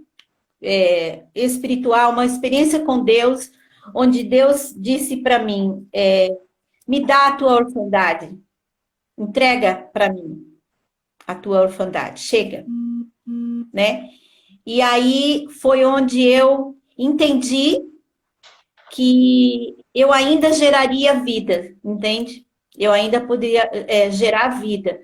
[0.62, 3.52] é, espiritual, uma experiência com Deus,
[3.94, 6.30] onde Deus disse para mim: é,
[6.88, 8.38] me dá a tua orfandade,
[9.18, 10.46] entrega para mim
[11.26, 12.66] a tua orfandade, chega,
[13.74, 14.10] né?
[14.66, 17.78] E aí foi onde eu entendi
[18.92, 22.46] que eu ainda geraria vida, entende?
[22.78, 25.00] Eu ainda poderia é, gerar vida.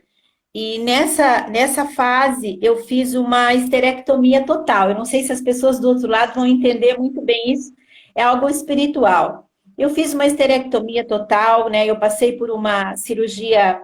[0.57, 4.89] E nessa, nessa fase eu fiz uma esterectomia total.
[4.89, 7.73] Eu não sei se as pessoas do outro lado vão entender muito bem isso.
[8.15, 9.49] É algo espiritual.
[9.77, 11.85] Eu fiz uma esterectomia total, né?
[11.85, 13.81] Eu passei por uma cirurgia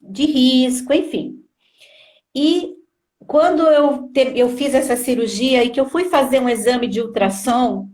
[0.00, 1.42] de risco, enfim.
[2.32, 2.74] E
[3.26, 7.00] quando eu, te, eu fiz essa cirurgia e que eu fui fazer um exame de
[7.00, 7.88] ultrassom,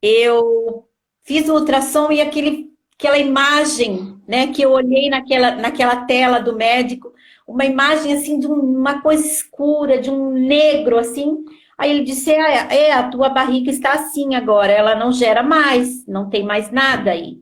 [0.00, 0.88] eu
[1.22, 6.56] fiz o ultrassom e aquele, aquela imagem, né, que eu olhei naquela, naquela tela do
[6.56, 7.12] médico,
[7.46, 11.44] uma imagem assim de uma coisa escura, de um negro assim.
[11.78, 16.06] Aí ele disse: é, é, a tua barriga está assim agora, ela não gera mais,
[16.06, 17.38] não tem mais nada aí.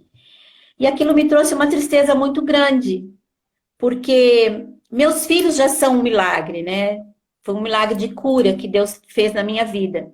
[0.78, 3.08] E aquilo me trouxe uma tristeza muito grande,
[3.78, 7.00] porque meus filhos já são um milagre, né?
[7.42, 10.12] Foi um milagre de cura que Deus fez na minha vida.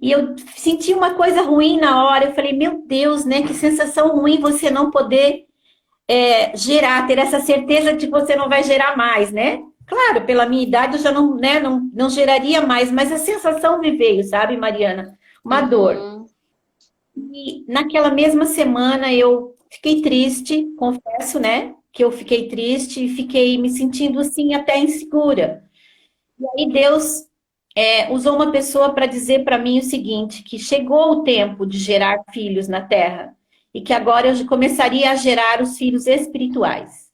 [0.00, 2.26] E eu senti uma coisa ruim na hora.
[2.26, 3.42] Eu falei, meu Deus, né?
[3.42, 5.46] Que sensação ruim você não poder
[6.10, 9.62] é, gerar, ter essa certeza de que você não vai gerar mais, né?
[9.86, 13.78] Claro, pela minha idade eu já não, né, não, não geraria mais, mas a sensação
[13.80, 15.18] me veio, sabe, Mariana?
[15.44, 15.68] Uma uhum.
[15.68, 16.26] dor.
[17.16, 21.74] E naquela mesma semana eu fiquei triste, confesso, né?
[21.92, 25.64] que eu fiquei triste e fiquei me sentindo assim até insegura.
[26.38, 27.26] E aí Deus
[27.76, 31.78] é, usou uma pessoa para dizer para mim o seguinte, que chegou o tempo de
[31.78, 33.36] gerar filhos na Terra
[33.74, 37.10] e que agora eu começaria a gerar os filhos espirituais.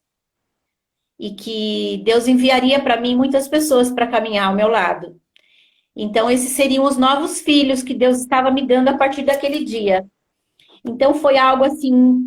[1.19, 5.21] E que Deus enviaria para mim muitas pessoas para caminhar ao meu lado.
[5.95, 10.07] Então, esses seriam os novos filhos que Deus estava me dando a partir daquele dia.
[10.85, 12.23] Então, foi algo assim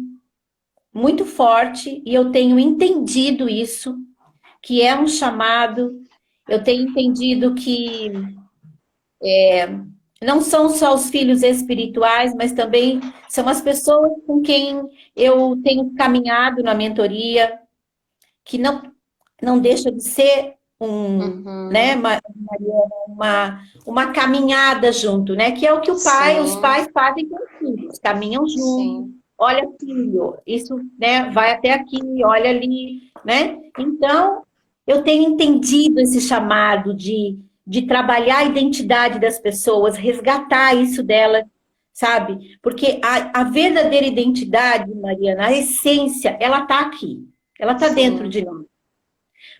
[0.91, 3.95] muito forte e eu tenho entendido isso
[4.61, 6.01] que é um chamado.
[6.47, 8.11] Eu tenho entendido que
[9.23, 9.67] é,
[10.21, 14.81] não são só os filhos espirituais, mas também são as pessoas com quem
[15.15, 17.59] eu tenho caminhado na mentoria,
[18.43, 18.81] que não,
[19.41, 21.69] não deixa de ser um, uhum.
[21.69, 22.21] né, uma,
[23.07, 25.51] uma, uma caminhada junto, né?
[25.51, 26.41] Que é o que o pai, Sim.
[26.41, 29.09] os pais fazem com os filhos, caminham junto.
[29.37, 33.57] Olha, filho, isso né, vai até aqui, olha ali, né?
[33.77, 34.43] Então,
[34.85, 37.37] eu tenho entendido esse chamado de
[37.69, 41.45] de trabalhar a identidade das pessoas, resgatar isso dela,
[41.93, 42.57] sabe?
[42.63, 47.23] Porque a, a verdadeira identidade, Mariana, a essência, ela está aqui,
[47.59, 48.65] ela está dentro de nós.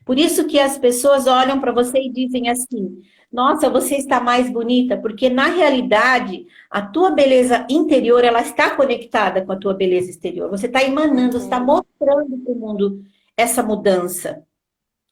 [0.04, 3.00] Por isso que as pessoas olham para você e dizem assim:
[3.32, 9.46] nossa, você está mais bonita, porque na realidade a tua beleza interior ela está conectada
[9.46, 10.50] com a tua beleza exterior.
[10.50, 11.66] Você está emanando, você está uhum.
[11.66, 13.04] mostrando para o mundo
[13.38, 14.44] essa mudança,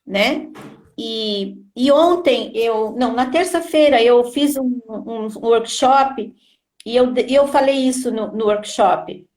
[0.03, 0.49] né?
[0.97, 6.33] E, e ontem, eu, não, na terça-feira, eu fiz um, um, workshop
[6.85, 9.27] e eu, eu falei isso no, no workshop,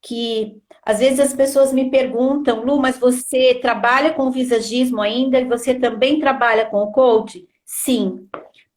[0.00, 5.44] que às vezes as pessoas me perguntam, Lu, mas você trabalha com visagismo ainda e
[5.44, 7.46] você também trabalha com o coach?
[7.64, 8.26] Sim.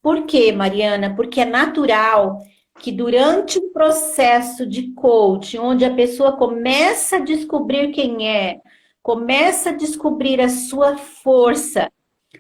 [0.02, 1.16] Por quê, Mariana?
[1.16, 2.42] Porque é natural
[2.80, 8.60] que durante o processo de coach, onde a pessoa começa a descobrir quem é,
[9.02, 11.90] começa a descobrir a sua força,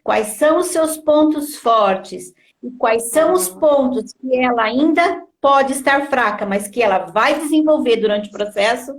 [0.06, 5.74] quais são os seus pontos fortes e quais são os pontos que ela ainda pode
[5.74, 8.96] estar fraca, mas que ela vai desenvolver durante o processo,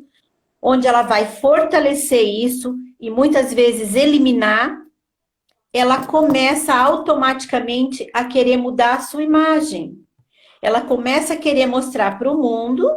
[0.61, 4.83] onde ela vai fortalecer isso e muitas vezes eliminar,
[5.73, 10.05] ela começa automaticamente a querer mudar a sua imagem.
[10.61, 12.91] Ela começa a querer mostrar para o mundo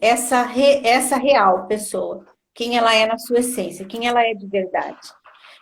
[0.00, 0.46] essa,
[0.82, 5.12] essa real pessoa, quem ela é na sua essência, quem ela é de verdade.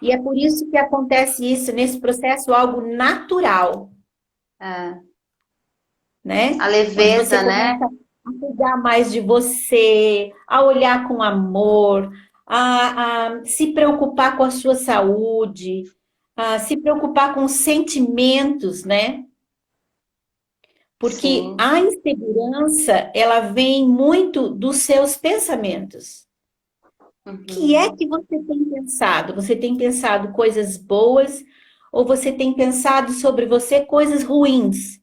[0.02, 3.90] E é por isso que acontece isso nesse processo, algo natural.
[4.60, 4.98] É.
[6.24, 6.56] Né?
[6.60, 7.78] A leveza, né?
[8.24, 12.10] A cuidar mais de você, a olhar com amor,
[12.46, 15.84] a, a se preocupar com a sua saúde,
[16.36, 19.24] a se preocupar com os sentimentos, né?
[20.98, 21.56] Porque Sim.
[21.58, 26.23] a insegurança, ela vem muito dos seus pensamentos.
[27.26, 29.34] O que é que você tem pensado?
[29.34, 31.42] Você tem pensado coisas boas
[31.90, 35.00] ou você tem pensado sobre você coisas ruins,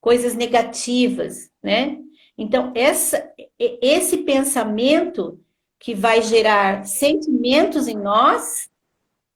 [0.00, 1.98] coisas negativas, né?
[2.38, 5.40] Então, essa, esse pensamento
[5.78, 8.70] que vai gerar sentimentos em nós,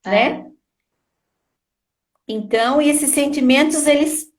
[0.04, 0.10] é.
[0.10, 0.50] né?
[2.26, 4.30] Então, esses sentimentos, eles,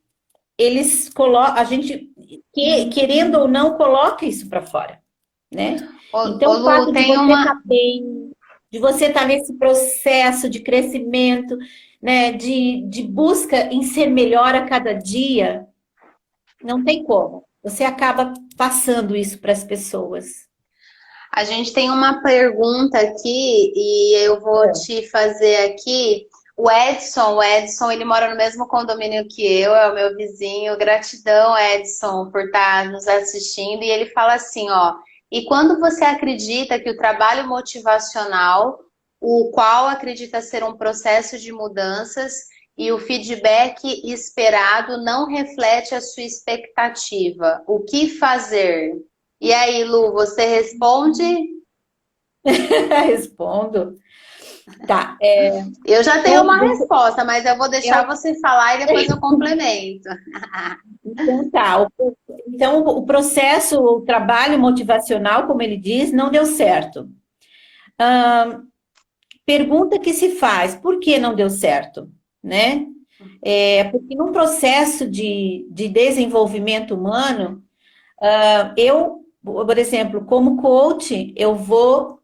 [0.58, 2.12] eles colocam, a gente,
[2.54, 5.02] que, querendo ou não, coloca isso para fora,
[5.52, 5.78] né?
[6.14, 7.40] Então, o fato de você uma...
[7.40, 8.32] estar tá bem,
[8.72, 11.58] de você estar tá nesse processo de crescimento,
[12.02, 15.68] né, de, de busca em ser melhor a cada dia,
[16.64, 17.44] não tem como.
[17.64, 20.48] Você acaba passando isso para as pessoas.
[21.32, 24.72] A gente tem uma pergunta aqui e eu vou é.
[24.72, 26.26] te fazer aqui.
[26.58, 30.78] O Edson, o Edson, ele mora no mesmo condomínio que eu, é o meu vizinho.
[30.78, 33.84] Gratidão, Edson, por estar tá nos assistindo.
[33.84, 34.96] E ele fala assim, ó,
[35.32, 38.80] e quando você acredita que o trabalho motivacional,
[39.22, 42.34] o qual acredita ser um processo de mudanças
[42.78, 48.94] e o feedback esperado não reflete a sua expectativa, o que fazer?
[49.40, 51.24] E aí, Lu, você responde?
[53.06, 53.98] Respondo.
[54.88, 55.18] Tá.
[55.22, 55.64] É...
[55.86, 58.08] Eu já tenho uma resposta, mas eu vou deixar eu...
[58.08, 60.10] você falar e depois eu complemento.
[61.06, 61.88] Então tá.
[62.48, 67.10] Então o processo, o trabalho motivacional, como ele diz, não deu certo.
[68.00, 68.68] Hum,
[69.46, 72.10] pergunta que se faz: por que não deu certo?
[72.44, 72.86] Né?
[73.44, 77.62] É, porque num processo de, de desenvolvimento humano,
[78.22, 82.19] uh, eu, por exemplo, como coach, eu vou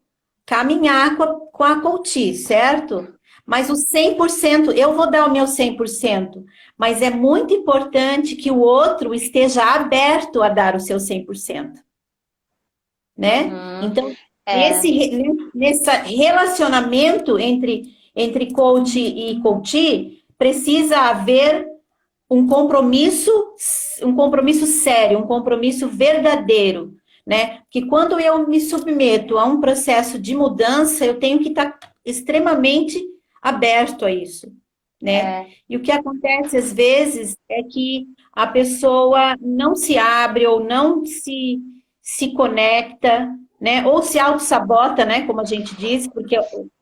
[0.46, 3.12] caminhar com a, com a coach, certo?
[3.44, 6.44] Mas o 100%, eu vou dar o meu 100%,
[6.76, 11.74] mas é muito importante que o outro esteja aberto a dar o seu 100%.
[13.16, 13.44] Né?
[13.44, 13.86] Uhum.
[13.86, 14.70] Então, é.
[14.70, 15.22] nesse,
[15.54, 21.66] nesse relacionamento entre, entre coach e coach, precisa haver
[22.28, 23.30] um compromisso,
[24.02, 26.95] um compromisso sério, um compromisso verdadeiro
[27.26, 27.60] né?
[27.70, 33.02] Que quando eu me submeto a um processo de mudança, eu tenho que estar extremamente
[33.42, 34.52] aberto a isso,
[35.02, 35.42] né?
[35.42, 35.46] É.
[35.68, 41.04] E o que acontece às vezes é que a pessoa não se abre ou não
[41.04, 41.58] se,
[42.00, 43.28] se conecta,
[43.60, 43.84] né?
[43.86, 45.26] Ou se auto-sabota, né?
[45.26, 46.36] Como a gente diz, porque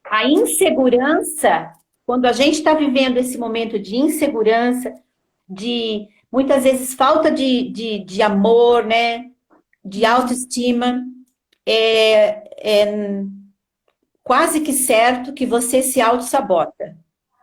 [0.05, 1.73] a insegurança,
[2.05, 4.93] quando a gente está vivendo esse momento de insegurança,
[5.49, 9.31] de muitas vezes falta de, de, de amor, né?
[9.85, 11.05] De autoestima,
[11.67, 13.25] é, é
[14.23, 16.97] quase que certo que você se auto-sabota,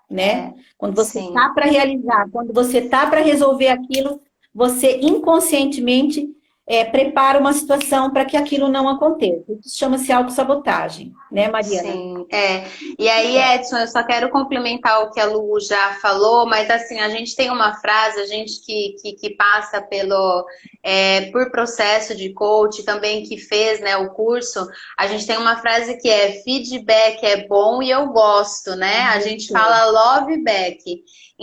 [0.10, 0.32] né?
[0.32, 4.20] É, quando você está para realizar, quando você está para resolver aquilo,
[4.54, 6.28] você inconscientemente
[6.68, 9.52] é, prepara uma situação para que aquilo não aconteça.
[9.64, 11.92] Isso chama-se autossabotagem, né, Mariana?
[11.92, 12.64] Sim, é.
[12.98, 17.00] E aí, Edson, eu só quero complementar o que a Lu já falou, mas assim,
[17.00, 20.46] a gente tem uma frase, a gente que, que, que passa pelo
[20.84, 24.66] é, por processo de coach, também que fez né, o curso,
[24.98, 29.02] a gente tem uma frase que é feedback é bom e eu gosto, né?
[29.02, 30.80] A gente fala love back.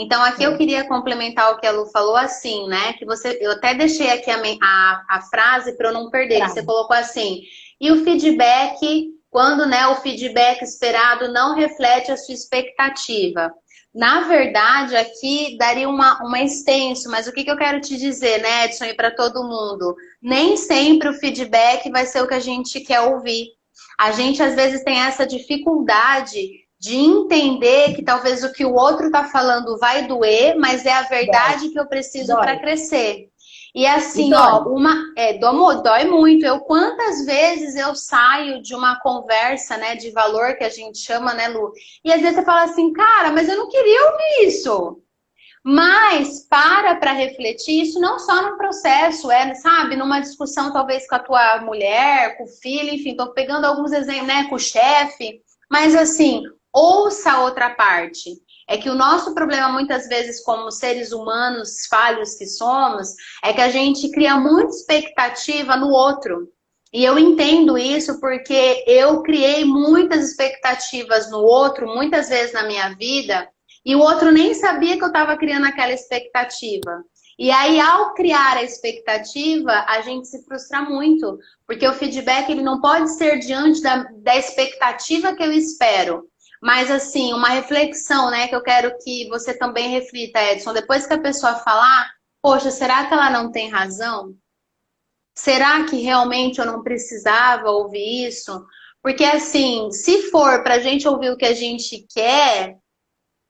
[0.01, 2.93] Então, aqui eu queria complementar o que a Lu falou assim, né?
[2.93, 6.51] Que você, eu até deixei aqui a, a, a frase para eu não perder, que
[6.51, 7.43] você colocou assim,
[7.81, 13.53] e o feedback, quando né, o feedback esperado não reflete a sua expectativa.
[13.93, 18.41] Na verdade, aqui daria uma, uma extenso, mas o que, que eu quero te dizer,
[18.41, 19.97] né, Edson, e para todo mundo?
[20.23, 23.49] Nem sempre o feedback vai ser o que a gente quer ouvir.
[23.99, 29.07] A gente, às vezes, tem essa dificuldade de entender que talvez o que o outro
[29.07, 31.73] está falando vai doer, mas é a verdade dói.
[31.73, 33.29] que eu preciso para crescer.
[33.75, 36.45] E assim, e ó, uma é, dói, dói muito.
[36.45, 41.35] Eu quantas vezes eu saio de uma conversa, né, de valor que a gente chama,
[41.35, 41.73] né, Lu?
[42.05, 45.03] E às vezes você fala assim, cara, mas eu não queria ouvir isso.
[45.65, 51.17] Mas para para refletir isso não só no processo, é, sabe, numa discussão talvez com
[51.17, 55.43] a tua mulher, com o filho, enfim, tô pegando alguns exemplos, né, com o chefe.
[55.71, 56.43] Mas assim,
[56.73, 58.31] ouça a outra parte.
[58.69, 63.09] É que o nosso problema, muitas vezes, como seres humanos falhos que somos,
[63.43, 66.49] é que a gente cria muita expectativa no outro.
[66.93, 72.95] E eu entendo isso porque eu criei muitas expectativas no outro, muitas vezes na minha
[72.95, 73.49] vida,
[73.85, 77.05] e o outro nem sabia que eu estava criando aquela expectativa.
[77.39, 82.63] E aí, ao criar a expectativa, a gente se frustra muito, porque o feedback ele
[82.63, 86.25] não pode ser diante da, da expectativa que eu espero,
[86.63, 90.73] mas, assim, uma reflexão, né, que eu quero que você também reflita, Edson.
[90.73, 92.11] Depois que a pessoa falar,
[92.43, 94.35] poxa, será que ela não tem razão?
[95.37, 98.67] Será que realmente eu não precisava ouvir isso?
[99.03, 102.77] Porque, assim, se for para a gente ouvir o que a gente quer,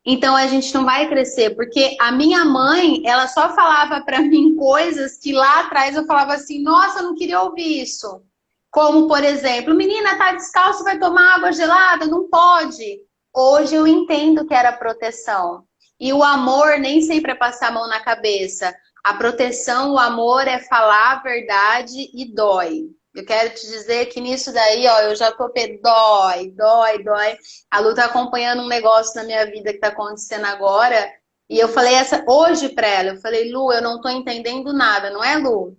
[0.04, 1.56] então a gente não vai crescer.
[1.56, 6.34] Porque a minha mãe, ela só falava para mim coisas que lá atrás eu falava
[6.34, 8.22] assim: nossa, eu não queria ouvir isso.
[8.70, 12.06] Como, por exemplo, menina tá descalço, vai tomar água gelada?
[12.06, 13.00] Não pode.
[13.34, 15.64] Hoje eu entendo que era proteção.
[15.98, 18.74] E o amor nem sempre é passar a mão na cabeça.
[19.02, 22.84] A proteção, o amor é falar a verdade e dói.
[23.14, 27.36] Eu quero te dizer que nisso daí, ó, eu já tô dói, dói, dói.
[27.70, 31.10] A Lu tá acompanhando um negócio na minha vida que tá acontecendo agora.
[31.50, 35.10] E eu falei essa hoje pra ela, eu falei, Lu, eu não tô entendendo nada,
[35.10, 35.76] não é, Lu?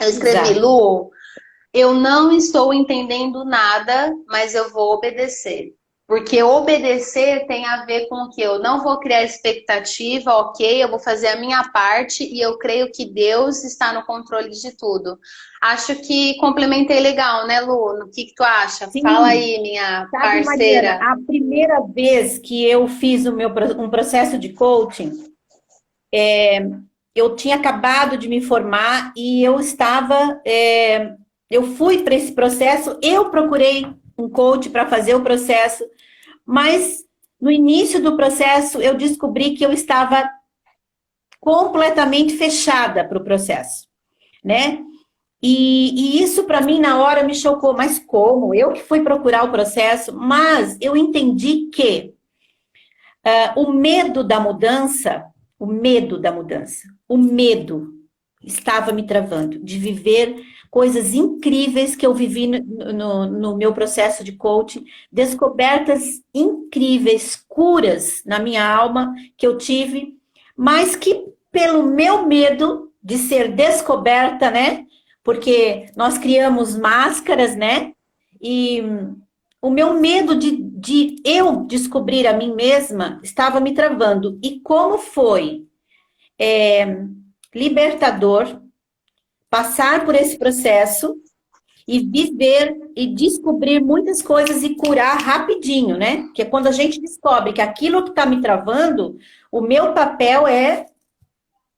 [0.00, 0.60] Eu escrevi, Exato.
[0.60, 1.10] Lu,
[1.74, 5.74] eu não estou entendendo nada, mas eu vou obedecer.
[6.06, 10.98] Porque obedecer tem a ver com que eu não vou criar expectativa, ok, eu vou
[10.98, 15.18] fazer a minha parte e eu creio que Deus está no controle de tudo.
[15.62, 18.04] Acho que complementei legal, né, Lu?
[18.04, 18.86] O que, que tu acha?
[18.88, 19.00] Sim.
[19.00, 20.98] Fala aí, minha Sabe, parceira.
[20.98, 23.48] Mariana, a primeira vez que eu fiz o meu,
[23.78, 25.10] um processo de coaching,
[26.14, 26.68] é,
[27.14, 31.14] eu tinha acabado de me formar e eu estava é,
[31.54, 33.86] eu fui para esse processo, eu procurei
[34.18, 35.84] um coach para fazer o processo,
[36.44, 37.04] mas
[37.40, 40.28] no início do processo eu descobri que eu estava
[41.38, 43.86] completamente fechada para o processo,
[44.42, 44.82] né?
[45.40, 48.52] E, e isso para mim na hora me chocou, mas como?
[48.52, 52.14] Eu que fui procurar o processo, mas eu entendi que
[53.24, 55.24] uh, o medo da mudança,
[55.56, 57.94] o medo da mudança, o medo
[58.42, 64.24] estava me travando de viver coisas incríveis que eu vivi no, no, no, meu processo
[64.24, 70.18] de coaching, descobertas incríveis, curas na minha alma que eu tive,
[70.56, 74.84] mas que pelo meu medo de ser descoberta, né?
[75.22, 77.92] Porque nós criamos máscaras, né?
[78.42, 78.82] E
[79.62, 84.40] o meu medo de, de eu descobrir a mim mesma estava me travando.
[84.42, 85.68] E como foi
[86.36, 86.98] é,
[87.54, 88.63] libertador
[89.54, 91.14] passar por esse processo
[91.86, 96.28] e viver e descobrir muitas coisas e curar rapidinho, né?
[96.34, 99.16] Que é quando a gente descobre que aquilo que está me travando,
[99.52, 100.86] o meu papel é,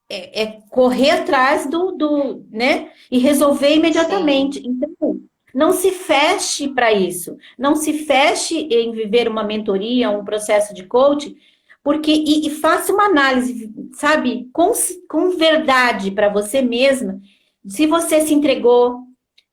[0.09, 2.89] é, é correr atrás do, do, né?
[3.11, 4.59] E resolver imediatamente.
[4.59, 4.69] Sim.
[4.69, 5.21] Então,
[5.55, 7.37] não se feche para isso.
[7.59, 11.37] Não se feche em viver uma mentoria, um processo de coaching,
[11.85, 14.73] porque e, e faça uma análise, sabe, com,
[15.07, 17.21] com verdade para você mesma,
[17.67, 19.01] se você se entregou,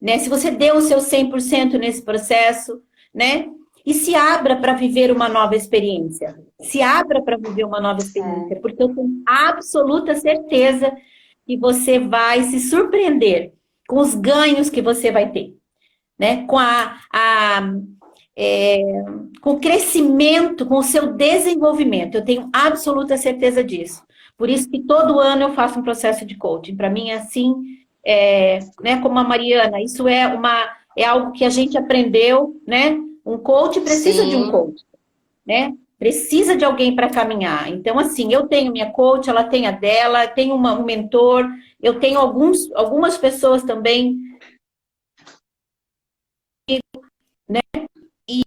[0.01, 0.19] né?
[0.19, 2.81] Se você deu o seu 100% nesse processo,
[3.13, 3.47] né?
[3.85, 6.39] E se abra para viver uma nova experiência.
[6.61, 10.95] Se abra para viver uma nova experiência, porque eu tenho absoluta certeza
[11.45, 13.53] que você vai se surpreender
[13.87, 15.55] com os ganhos que você vai ter,
[16.17, 16.45] né?
[16.45, 17.73] Com a, a
[18.35, 18.81] é,
[19.41, 22.15] com o crescimento, com o seu desenvolvimento.
[22.15, 24.03] Eu tenho absoluta certeza disso.
[24.37, 26.75] Por isso que todo ano eu faço um processo de coaching.
[26.75, 27.53] Para mim é assim,
[28.05, 29.01] é, né?
[29.01, 32.97] Como a Mariana, isso é uma é algo que a gente aprendeu, né?
[33.25, 34.29] Um coach precisa Sim.
[34.29, 34.83] de um coach,
[35.45, 35.73] né?
[35.97, 37.69] Precisa de alguém para caminhar.
[37.69, 41.49] Então, assim, eu tenho minha coach, ela tem a dela, tenho uma, um mentor,
[41.81, 44.17] eu tenho alguns, algumas pessoas também,
[47.47, 47.61] né?
[48.29, 48.43] E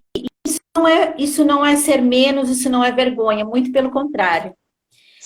[0.47, 4.55] isso não, é, isso não é ser menos, isso não é vergonha, muito pelo contrário.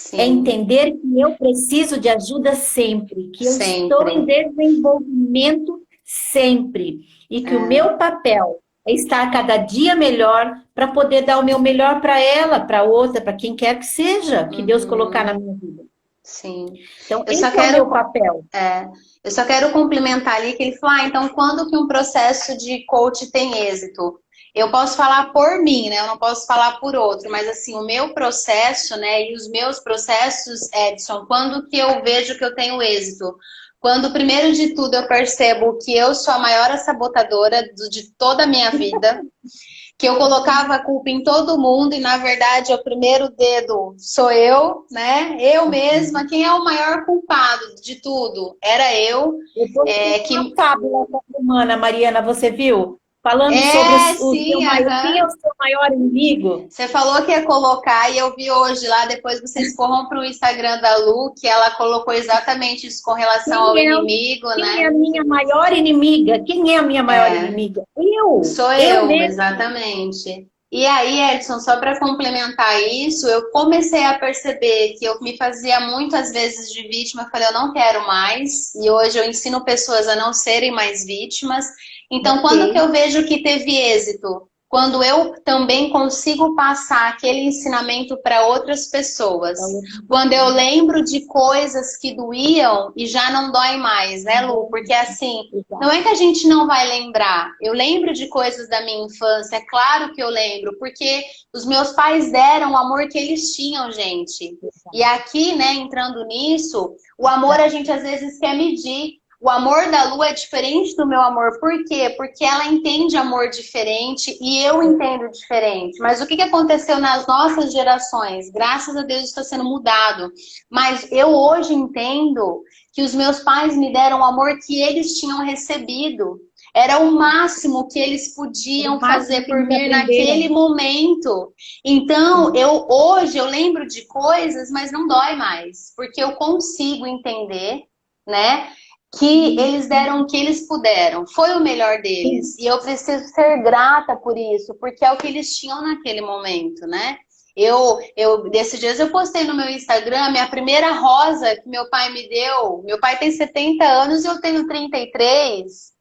[0.00, 0.18] Sim.
[0.18, 3.82] É entender que eu preciso de ajuda sempre, que eu sempre.
[3.82, 7.56] estou em desenvolvimento sempre e que é.
[7.56, 12.18] o meu papel é estar cada dia melhor para poder dar o meu melhor para
[12.18, 14.66] ela, para outra, para quem quer que seja, que uhum.
[14.66, 15.82] Deus colocar na minha vida.
[16.22, 16.66] Sim.
[17.04, 18.44] Então, eu esse só quero, é o meu papel.
[18.54, 18.88] É,
[19.22, 22.86] eu só quero complementar ali que ele falou, ah, então quando que um processo de
[22.86, 24.18] coach tem êxito?
[24.54, 26.00] Eu posso falar por mim, né?
[26.00, 29.30] Eu não posso falar por outro, mas assim, o meu processo, né?
[29.30, 33.36] E os meus processos, Edson, quando que eu vejo que eu tenho êxito?
[33.80, 38.46] Quando, primeiro de tudo, eu percebo que eu sou a maior sabotadora de toda a
[38.46, 39.22] minha vida,
[39.96, 44.30] que eu colocava a culpa em todo mundo e, na verdade, o primeiro dedo sou
[44.30, 45.36] eu, né?
[45.38, 46.26] Eu mesma.
[46.26, 48.56] Quem é o maior culpado de tudo?
[48.62, 49.38] Era eu.
[49.56, 50.54] eu é, que...
[50.54, 52.99] Fábula humana, Mariana, você viu?
[53.22, 56.66] Falando é, sobre o, sim, seu maior, quem é o seu maior inimigo?
[56.70, 60.24] Você falou que ia colocar, e eu vi hoje lá, depois vocês corram para o
[60.24, 64.64] Instagram da Lu, que ela colocou exatamente isso com relação quem ao é, inimigo, quem
[64.64, 64.72] né?
[64.72, 66.42] Quem é a minha maior inimiga?
[66.44, 67.36] Quem é a minha maior é.
[67.36, 67.82] inimiga?
[67.94, 68.42] Eu!
[68.42, 70.48] Sou eu, eu exatamente.
[70.72, 75.80] E aí, Edson, só para complementar isso, eu comecei a perceber que eu me fazia
[75.80, 80.06] muitas vezes de vítima, eu falei, eu não quero mais, e hoje eu ensino pessoas
[80.06, 81.66] a não serem mais vítimas,
[82.10, 82.48] então, okay.
[82.48, 84.48] quando que eu vejo que teve êxito?
[84.70, 89.58] Quando eu também consigo passar aquele ensinamento para outras pessoas.
[90.06, 94.68] Quando eu lembro de coisas que doíam e já não dói mais, né, Lu?
[94.70, 95.42] Porque assim,
[95.72, 97.52] não é que a gente não vai lembrar.
[97.60, 101.90] Eu lembro de coisas da minha infância, é claro que eu lembro, porque os meus
[101.90, 104.56] pais deram o amor que eles tinham, gente.
[104.94, 109.19] E aqui, né, entrando nisso, o amor a gente às vezes quer medir.
[109.42, 111.58] O amor da Lu é diferente do meu amor.
[111.58, 112.12] Por quê?
[112.14, 115.98] Porque ela entende amor diferente e eu entendo diferente.
[115.98, 118.50] Mas o que aconteceu nas nossas gerações?
[118.50, 120.30] Graças a Deus está sendo mudado.
[120.68, 122.62] Mas eu hoje entendo
[122.92, 126.38] que os meus pais me deram o amor que eles tinham recebido.
[126.74, 131.54] Era o máximo que eles podiam fazer por mim naquele momento.
[131.82, 137.84] Então, eu hoje eu lembro de coisas, mas não dói mais, porque eu consigo entender,
[138.26, 138.70] né?
[139.18, 141.26] Que eles deram o que eles puderam.
[141.26, 142.56] Foi o melhor deles.
[142.58, 146.86] E eu preciso ser grata por isso, porque é o que eles tinham naquele momento,
[146.86, 147.18] né?
[147.56, 152.12] Eu, eu, desses dias eu postei no meu Instagram minha primeira rosa que meu pai
[152.12, 152.82] me deu.
[152.84, 155.92] Meu pai tem 70 anos e eu tenho 33.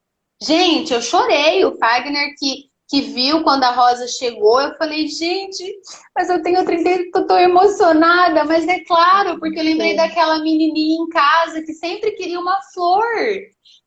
[0.41, 1.65] Gente, eu chorei.
[1.65, 5.79] O Fagner, que que viu quando a Rosa chegou, eu falei, gente,
[6.15, 9.97] mas eu tenho 30, tô, tô emocionada, mas é claro, porque eu lembrei Sim.
[9.97, 13.05] daquela menininha em casa que sempre queria uma flor.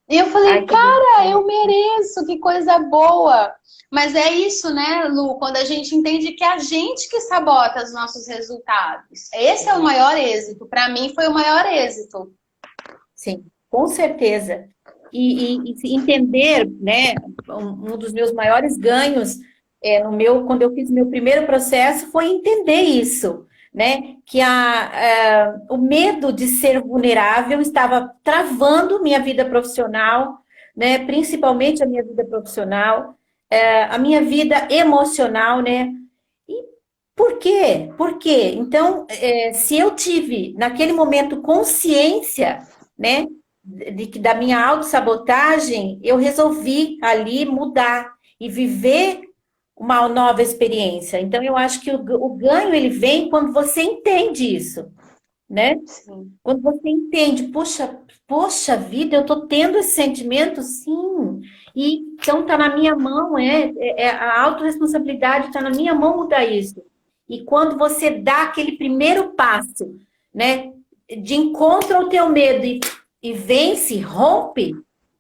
[0.09, 3.53] E eu falei, Ai, cara, eu mereço, que coisa boa.
[3.91, 5.37] Mas é isso, né, Lu?
[5.37, 9.29] Quando a gente entende que é a gente que sabota os nossos resultados.
[9.35, 10.67] Esse é o maior êxito.
[10.67, 12.33] Para mim, foi o maior êxito.
[13.15, 14.69] Sim, com certeza
[15.13, 17.15] e, e, e entender, né,
[17.49, 19.39] um, dos meus maiores ganhos
[19.83, 24.91] é, no meu, quando eu fiz meu primeiro processo foi entender isso, né, que a,
[24.95, 30.39] é, o medo de ser vulnerável estava travando minha vida profissional,
[30.75, 33.15] né, principalmente a minha vida profissional,
[33.51, 35.93] é, a minha vida emocional, né,
[37.15, 37.93] por quê?
[37.99, 38.55] Por quê?
[38.57, 42.61] Então, é, se eu tive naquele momento consciência,
[42.99, 43.27] né,
[43.65, 49.21] de da minha autossabotagem, eu resolvi ali mudar e viver
[49.77, 51.21] uma nova experiência.
[51.21, 54.91] Então, eu acho que o, o ganho, ele vem quando você entende isso,
[55.49, 55.77] né?
[55.87, 56.33] Sim.
[56.43, 61.41] Quando você entende, poxa, poxa vida, eu tô tendo esse sentimento, sim.
[61.75, 66.17] E então está na minha mão, é, é, é a autorresponsabilidade está na minha mão
[66.17, 66.83] mudar isso.
[67.29, 69.99] E quando você dá aquele primeiro passo,
[70.35, 70.73] né,
[71.09, 72.81] de encontro ao teu medo e,
[73.23, 74.75] e vence, rompe,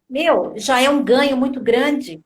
[0.09, 2.20] meu, já é um ganho muito grande.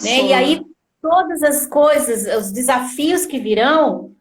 [0.00, 0.26] Né?
[0.26, 0.62] E aí
[1.00, 4.14] todas as coisas, os desafios que virão,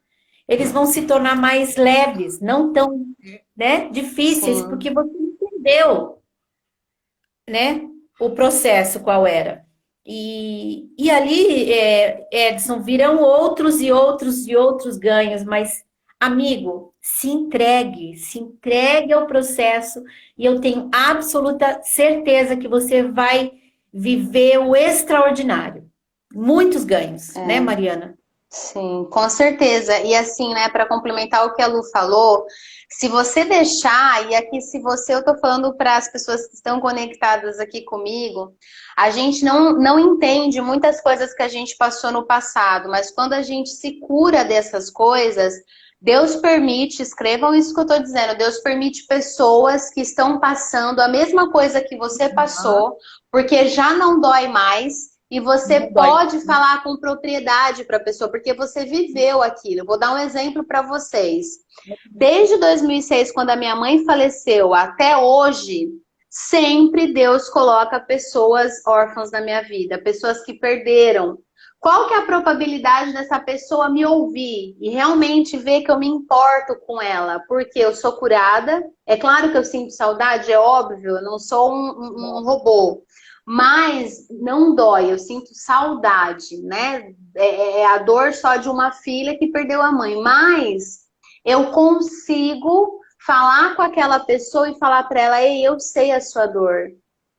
[0.48, 3.06] eles vão se tornar mais leves, não tão
[3.56, 4.70] né, difíceis, Sim.
[4.70, 6.22] porque você entendeu
[7.50, 7.88] né,
[8.20, 9.66] o processo qual era.
[10.06, 15.86] E, e ali, é, Edson, virão outros e outros e outros ganhos, mas,
[16.26, 20.02] amigo, se entregue, se entregue ao processo
[20.38, 23.52] e eu tenho absoluta certeza que você vai
[23.94, 25.90] viver o extraordinário.
[26.34, 27.46] Muitos ganhos, é.
[27.46, 28.18] né, Mariana?
[28.50, 30.00] Sim, com certeza.
[30.00, 32.46] E assim, né, para complementar o que a Lu falou,
[32.88, 36.80] se você deixar, e aqui se você, eu estou falando para as pessoas que estão
[36.80, 38.54] conectadas aqui comigo,
[38.96, 43.34] a gente não, não entende muitas coisas que a gente passou no passado, mas quando
[43.34, 45.56] a gente se cura dessas coisas,
[46.04, 51.08] Deus permite, escrevam isso que eu estou dizendo, Deus permite pessoas que estão passando a
[51.08, 52.98] mesma coisa que você passou,
[53.32, 56.46] porque já não dói mais, e você não pode dói.
[56.46, 59.86] falar com propriedade para a pessoa, porque você viveu aquilo.
[59.86, 61.48] Vou dar um exemplo para vocês.
[62.12, 65.88] Desde 2006, quando a minha mãe faleceu, até hoje,
[66.30, 71.40] sempre Deus coloca pessoas órfãs na minha vida, pessoas que perderam.
[71.84, 76.08] Qual que é a probabilidade dessa pessoa me ouvir e realmente ver que eu me
[76.08, 77.42] importo com ela?
[77.46, 78.82] Porque eu sou curada.
[79.06, 83.04] É claro que eu sinto saudade, é óbvio, eu não sou um, um, um robô.
[83.46, 87.14] Mas não dói, eu sinto saudade, né?
[87.36, 90.16] É, é, é a dor só de uma filha que perdeu a mãe.
[90.22, 91.02] Mas
[91.44, 96.46] eu consigo falar com aquela pessoa e falar para ela: ei, eu sei a sua
[96.46, 96.94] dor.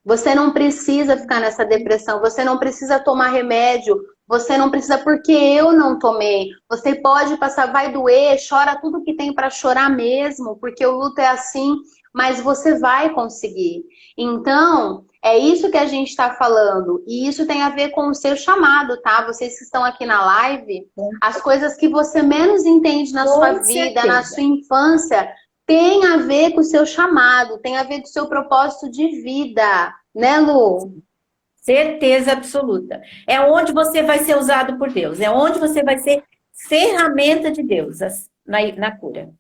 [0.05, 5.33] Você não precisa ficar nessa depressão, você não precisa tomar remédio, você não precisa porque
[5.33, 6.49] eu não tomei.
[6.69, 11.21] Você pode passar, vai doer, chora tudo que tem para chorar mesmo, porque o luto
[11.21, 11.77] é assim,
[12.13, 13.85] mas você vai conseguir.
[14.17, 17.03] Então, é isso que a gente está falando.
[17.07, 19.27] E isso tem a ver com o seu chamado, tá?
[19.27, 20.87] Vocês que estão aqui na live,
[21.23, 23.85] as coisas que você menos entende na com sua certeza.
[23.89, 25.29] vida, na sua infância,
[25.67, 29.23] tem a ver com o seu chamado, tem a ver com o seu propósito de
[29.23, 31.03] vida, né, Lu?
[31.65, 33.01] Certeza absoluta.
[33.27, 36.23] É onde você vai ser usado por Deus, é onde você vai ser
[36.69, 38.01] ferramenta de Deus
[38.47, 39.31] na, na cura,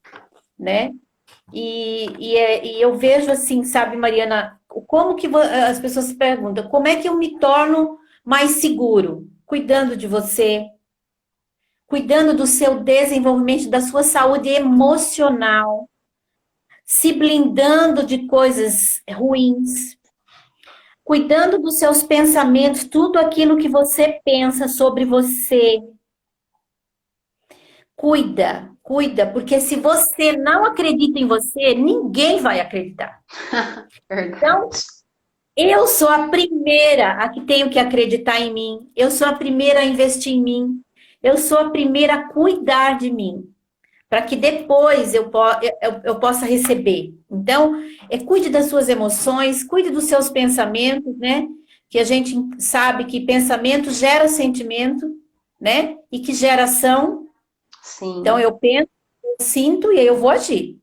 [0.58, 0.90] né?
[1.52, 6.66] E, e, é, e eu vejo assim, sabe, Mariana, como que as pessoas se perguntam,
[6.70, 9.28] como é que eu me torno mais seguro?
[9.44, 10.64] Cuidando de você,
[11.86, 15.90] cuidando do seu desenvolvimento, da sua saúde emocional,
[16.86, 19.98] se blindando de coisas ruins,
[21.04, 25.78] cuidando dos seus pensamentos, tudo aquilo que você pensa sobre você.
[27.94, 33.20] Cuida, cuida, porque se você não acredita em você, ninguém vai acreditar.
[34.10, 34.70] então,
[35.56, 38.90] eu sou a primeira a que tenho que acreditar em mim.
[38.96, 40.80] Eu sou a primeira a investir em mim.
[41.22, 43.53] Eu sou a primeira a cuidar de mim
[44.14, 45.28] para que depois eu,
[45.82, 47.12] eu, eu, possa receber.
[47.28, 47.74] Então,
[48.08, 51.48] é, cuide das suas emoções, cuide dos seus pensamentos, né?
[51.90, 55.04] Que a gente sabe que pensamento gera sentimento,
[55.60, 55.96] né?
[56.12, 57.26] E que geração.
[57.82, 58.20] Sim.
[58.20, 58.88] Então, eu penso,
[59.24, 60.78] eu sinto e aí eu vou agir.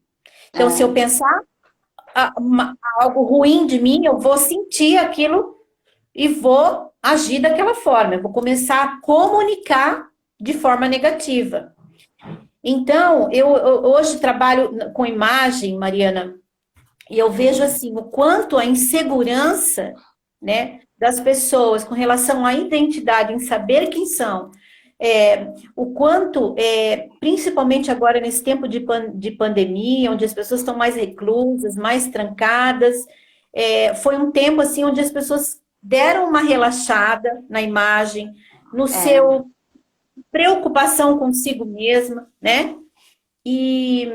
[0.49, 0.71] Então, é.
[0.71, 1.41] se eu pensar
[2.99, 5.55] algo ruim de mim, eu vou sentir aquilo
[6.13, 8.15] e vou agir daquela forma.
[8.15, 11.73] Eu vou começar a comunicar de forma negativa.
[12.63, 16.35] Então, eu, eu hoje trabalho com imagem, Mariana,
[17.09, 19.93] e eu vejo assim o quanto a insegurança,
[20.41, 24.51] né, das pessoas com relação à identidade, em saber quem são,
[24.99, 30.61] é, o quanto, é, principalmente agora nesse tempo de, pan de pandemia, onde as pessoas
[30.61, 32.95] estão mais reclusas, mais trancadas,
[33.53, 38.31] é, foi um tempo assim onde as pessoas deram uma relaxada na imagem,
[38.71, 38.87] no é.
[38.87, 39.47] seu
[40.31, 42.75] preocupação consigo mesma, né?
[43.45, 44.11] E,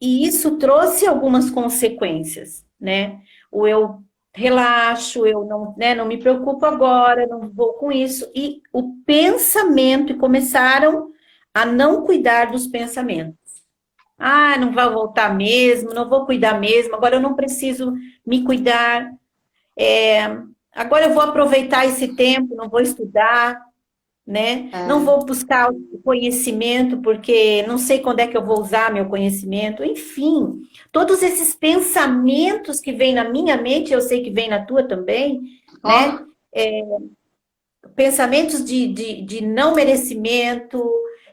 [0.00, 3.20] e isso trouxe algumas consequências, né?
[3.50, 4.02] O eu
[4.34, 8.30] relaxo, eu não, né, não me preocupo agora, não vou com isso.
[8.34, 11.12] E o pensamento, e começaram
[11.54, 13.38] a não cuidar dos pensamentos.
[14.18, 17.92] Ah, não vai voltar mesmo, não vou cuidar mesmo, agora eu não preciso
[18.26, 19.12] me cuidar.
[19.76, 20.24] É,
[20.72, 23.60] agora eu vou aproveitar esse tempo, não vou estudar,
[24.26, 24.70] né?
[24.72, 24.86] É.
[24.86, 29.06] Não vou buscar o conhecimento porque não sei quando é que eu vou usar meu
[29.06, 29.84] conhecimento.
[29.84, 34.82] Enfim, todos esses pensamentos que vêm na minha mente, eu sei que vem na tua
[34.82, 35.40] também,
[35.82, 35.88] oh.
[35.88, 36.24] né?
[36.54, 36.82] é,
[37.96, 40.88] pensamentos de, de, de, não merecimento,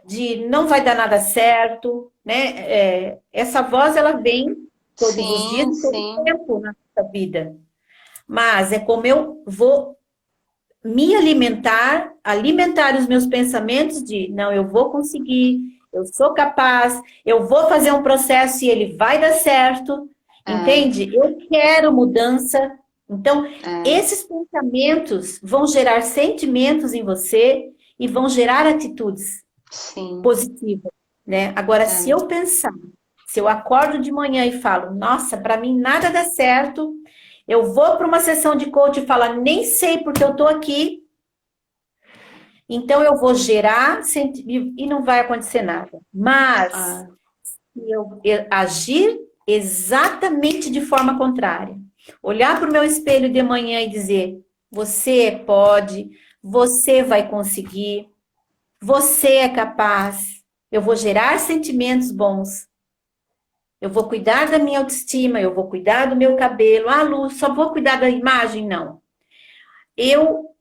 [0.06, 2.60] de não vai dar nada certo, né?
[2.60, 6.24] É, essa voz, ela vem todos sim, os dias, todo sim.
[6.26, 7.56] tempo na nossa vida.
[8.28, 9.98] Mas é como eu vou
[10.84, 15.60] me alimentar, alimentar os meus pensamentos de não, eu vou conseguir,
[15.94, 20.10] eu sou capaz, eu vou fazer um processo e ele vai dar certo,
[20.46, 20.54] é.
[20.54, 21.14] entende?
[21.14, 22.78] Eu quero mudança.
[23.10, 23.84] Então, é.
[23.86, 27.70] esses pensamentos vão gerar sentimentos em você
[28.00, 30.22] e vão gerar atitudes Sim.
[30.24, 30.92] positivas,
[31.28, 31.54] né?
[31.56, 31.88] Agora, é.
[31.88, 32.74] se eu pensar,
[33.28, 36.94] se eu acordo de manhã e falo, nossa, para mim nada dá certo,
[37.48, 41.02] eu vou para uma sessão de coach e falar, nem sei porque eu estou aqui.
[42.70, 44.02] Então eu vou gerar
[44.48, 46.00] e não vai acontecer nada.
[46.14, 47.08] Mas ah.
[47.44, 51.78] se eu, eu agir exatamente de forma contrária,
[52.24, 54.39] olhar para o meu espelho de manhã e dizer:
[54.72, 56.10] você pode,
[56.42, 58.08] você vai conseguir,
[58.82, 60.42] você é capaz.
[60.72, 62.70] Eu vou gerar sentimentos bons
[63.82, 66.88] eu vou cuidar da minha autoestima, eu vou cuidar do meu cabelo.
[66.88, 68.68] Ah, Lu, só vou cuidar da imagem?
[68.68, 69.02] Não.
[69.98, 70.52] Eu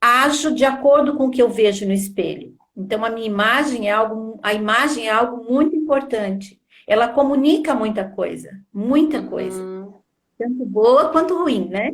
[0.00, 2.56] ajo de acordo com o que eu vejo no espelho.
[2.76, 6.60] Então, a minha imagem é algo, a imagem é algo muito importante.
[6.86, 9.62] Ela comunica muita coisa, muita coisa.
[9.62, 9.94] Uhum.
[10.36, 11.92] Tanto boa quanto ruim, né?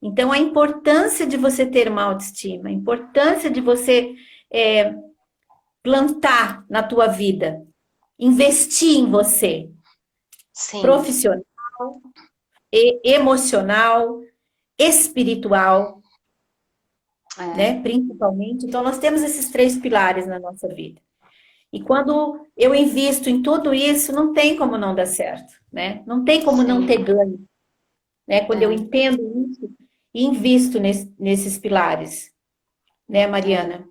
[0.00, 4.14] Então, a importância de você ter uma autoestima, a importância de você
[4.50, 4.94] é,
[5.82, 7.62] plantar na tua vida,
[8.18, 9.68] investir em você,
[10.52, 10.82] Sim.
[10.82, 11.42] profissional,
[12.72, 14.20] e emocional,
[14.78, 16.00] espiritual,
[17.38, 17.54] é.
[17.54, 17.82] né?
[17.82, 18.66] Principalmente.
[18.66, 21.00] Então, nós temos esses três pilares na nossa vida.
[21.72, 26.02] E quando eu invisto em tudo isso, não tem como não dar certo, né?
[26.06, 26.68] Não tem como Sim.
[26.68, 27.46] não ter ganho.
[28.28, 28.44] Né?
[28.44, 28.66] Quando é.
[28.66, 29.70] eu entendo isso
[30.14, 32.30] e invisto nesse, nesses pilares.
[33.08, 33.88] Né, Mariana?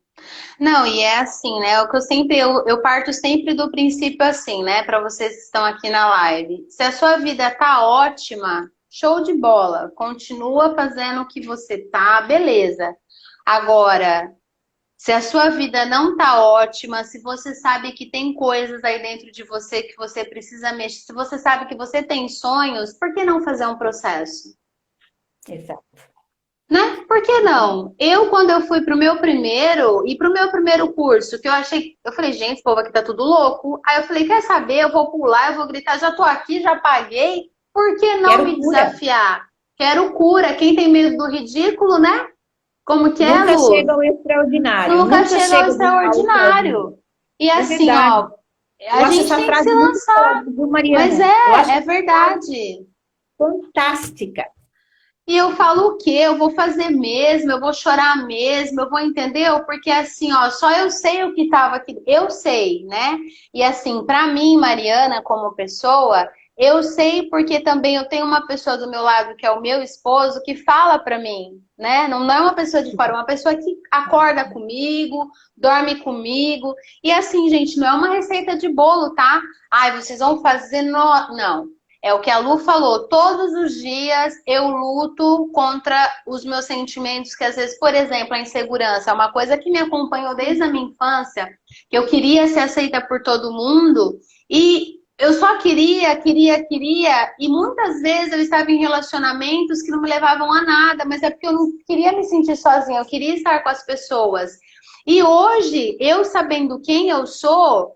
[0.60, 1.82] Não, e é assim, né?
[1.82, 4.84] O que eu sempre, eu, eu parto sempre do princípio assim, né?
[4.84, 6.66] Para vocês que estão aqui na live.
[6.70, 9.92] Se a sua vida tá ótima, show de bola.
[9.96, 12.96] Continua fazendo o que você tá, beleza.
[13.46, 14.36] Agora,
[14.98, 19.32] se a sua vida não tá ótima, se você sabe que tem coisas aí dentro
[19.32, 23.26] de você que você precisa mexer, se você sabe que você tem sonhos, por que
[23.26, 24.56] não fazer um processo?
[25.50, 26.11] Exato?
[27.12, 27.94] Por que não?
[28.00, 31.98] Eu, quando eu fui pro meu primeiro, e pro meu primeiro curso, que eu achei,
[32.06, 33.82] eu falei, gente, esse povo aqui tá tudo louco.
[33.86, 34.80] Aí eu falei, quer saber?
[34.80, 37.50] Eu vou pular, eu vou gritar, já tô aqui, já paguei.
[37.74, 38.86] Por que não Quero me cura.
[38.86, 39.46] desafiar?
[39.76, 40.54] Quero cura.
[40.54, 42.30] Quem tem medo do ridículo, né?
[42.86, 43.68] Como que Nunca é, Lu?
[43.68, 44.96] chega ao extraordinário.
[44.96, 46.98] Nunca, Nunca chega ao extraordinário.
[47.42, 48.30] E é assim, ó,
[48.90, 50.46] a gente tem que se lançar.
[50.70, 52.88] Mas é, é verdade.
[53.38, 54.46] Fantástica.
[55.28, 56.12] E eu falo o quê?
[56.12, 60.72] Eu vou fazer mesmo, eu vou chorar mesmo, eu vou entender, porque assim, ó, só
[60.72, 63.18] eu sei o que estava aqui, eu sei, né?
[63.54, 68.78] E assim, para mim, Mariana, como pessoa, eu sei porque também eu tenho uma pessoa
[68.78, 72.08] do meu lado, que é o meu esposo, que fala para mim, né?
[72.08, 76.76] Não, não é uma pessoa de fora, é uma pessoa que acorda comigo, dorme comigo.
[77.04, 79.42] E assim, gente, não é uma receita de bolo, tá?
[79.72, 81.36] Ai, vocês vão fazer no...
[81.36, 81.68] Não.
[82.04, 87.36] É o que a Lu falou, todos os dias eu luto contra os meus sentimentos,
[87.36, 90.68] que às vezes, por exemplo, a insegurança é uma coisa que me acompanhou desde a
[90.68, 91.48] minha infância,
[91.90, 97.48] que eu queria ser aceita por todo mundo, e eu só queria, queria, queria, e
[97.48, 101.46] muitas vezes eu estava em relacionamentos que não me levavam a nada, mas é porque
[101.46, 104.54] eu não queria me sentir sozinha, eu queria estar com as pessoas.
[105.06, 107.96] E hoje, eu sabendo quem eu sou,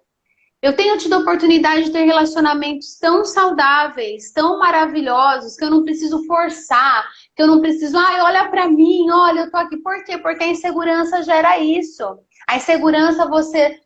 [0.65, 5.83] eu tenho tido a oportunidade de ter relacionamentos tão saudáveis, tão maravilhosos, que eu não
[5.83, 9.77] preciso forçar, que eu não preciso, ai, olha para mim, olha, eu tô aqui.
[9.77, 10.17] Por quê?
[10.17, 12.03] Porque a insegurança gera isso.
[12.47, 13.79] A insegurança você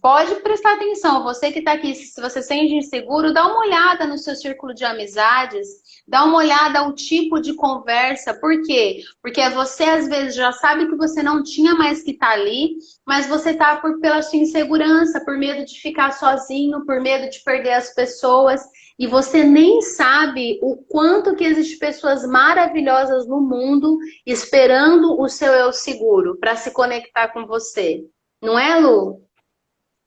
[0.00, 4.18] pode prestar atenção, você que está aqui, se você sente inseguro, dá uma olhada no
[4.18, 5.68] seu círculo de amizades,
[6.06, 8.34] Dá uma olhada ao tipo de conversa.
[8.34, 9.02] Por quê?
[9.22, 12.76] Porque você às vezes já sabe que você não tinha mais que estar tá ali,
[13.06, 17.40] mas você tá por, pela sua insegurança, por medo de ficar sozinho, por medo de
[17.44, 18.60] perder as pessoas.
[18.98, 25.52] E você nem sabe o quanto que existem pessoas maravilhosas no mundo esperando o seu
[25.52, 28.04] eu seguro para se conectar com você.
[28.42, 29.22] Não é, Lu?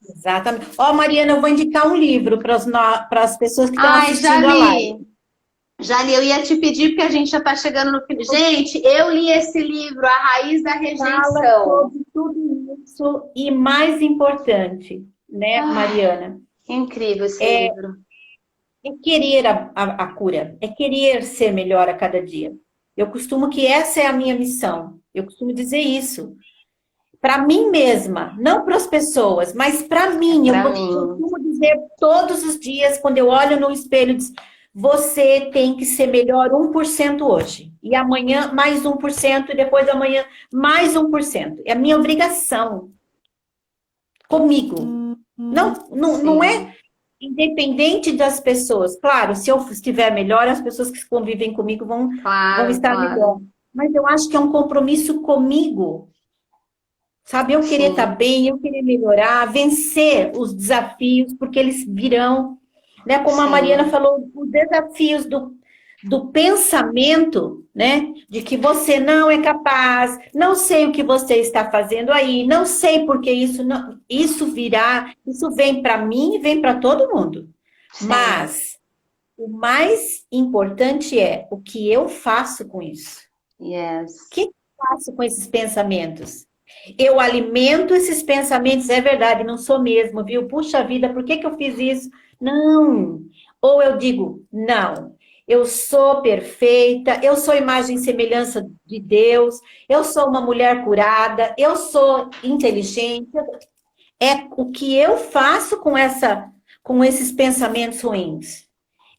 [0.09, 0.67] Exatamente.
[0.77, 2.55] Ó, oh, Mariana, eu vou indicar um livro para
[3.23, 4.45] as pessoas que estão assistindo já li.
[4.45, 5.07] a live.
[5.81, 8.17] Já li, eu ia te pedir, porque a gente já está chegando no fim.
[8.23, 11.05] Gente, eu li esse livro, A Raiz da Rejeição.
[11.05, 16.39] Fala sobre tudo isso e mais importante, né, ah, Mariana?
[16.67, 17.95] Incrível esse é, livro.
[18.85, 22.53] É querer a, a, a, cura, é querer ser melhor a cada dia.
[22.95, 24.99] Eu costumo que essa é a minha missão.
[25.13, 26.35] Eu costumo dizer isso.
[27.25, 30.47] Para mim mesma, não para as pessoas, mas para mim.
[30.47, 30.87] Pra eu mim.
[30.93, 34.31] costumo dizer todos os dias, quando eu olho no espelho, diz,
[34.71, 37.73] você tem que ser melhor 1% hoje.
[37.81, 40.23] E amanhã mais 1%, e depois amanhã
[40.53, 41.63] mais 1%.
[41.65, 42.91] É a minha obrigação.
[44.29, 44.75] Comigo.
[45.35, 46.75] Não, não, não é
[47.19, 48.99] independente das pessoas.
[48.99, 53.09] Claro, se eu estiver melhor, as pessoas que convivem comigo vão, Claro, vão estar claro.
[53.09, 53.39] melhor.
[53.73, 56.07] Mas eu acho que é um compromisso comigo.
[57.25, 62.59] Sabe, eu querer estar bem, eu querer melhorar, vencer os desafios, porque eles virão.
[63.03, 63.17] Né?
[63.19, 63.51] Como a Sim.
[63.51, 65.55] Mariana falou, os desafios do,
[66.03, 68.13] do pensamento, né?
[68.29, 72.63] De que você não é capaz, não sei o que você está fazendo aí, não
[72.63, 77.49] sei porque isso não, isso virá, isso vem para mim e vem para todo mundo.
[77.91, 78.07] Sim.
[78.07, 78.77] Mas
[79.35, 83.21] o mais importante é o que eu faço com isso.
[83.59, 84.11] Yes.
[84.27, 86.45] O que eu faço com esses pensamentos?
[86.97, 90.47] Eu alimento esses pensamentos, é verdade, não sou mesmo, viu?
[90.47, 92.09] Puxa vida, por que, que eu fiz isso?
[92.39, 93.21] Não.
[93.61, 95.15] Ou eu digo, não,
[95.47, 101.53] eu sou perfeita, eu sou imagem e semelhança de Deus, eu sou uma mulher curada,
[101.57, 103.29] eu sou inteligente.
[104.19, 108.67] É o que eu faço com essa com esses pensamentos ruins.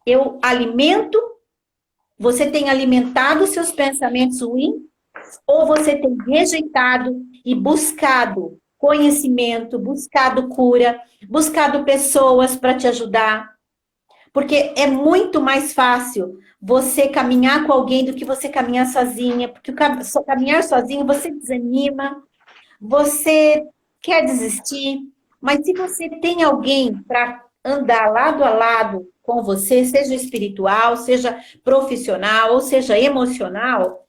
[0.06, 1.20] Eu alimento,
[2.16, 4.85] você tem alimentado seus pensamentos ruins
[5.46, 13.56] ou você tem rejeitado e buscado conhecimento, buscado cura, buscado pessoas para te ajudar.
[14.32, 19.72] Porque é muito mais fácil você caminhar com alguém do que você caminhar sozinha, porque
[19.72, 22.22] caminhar sozinho você desanima,
[22.80, 23.64] você
[24.00, 25.00] quer desistir,
[25.40, 31.40] mas se você tem alguém para andar lado a lado com você, seja espiritual, seja
[31.64, 34.05] profissional, ou seja emocional,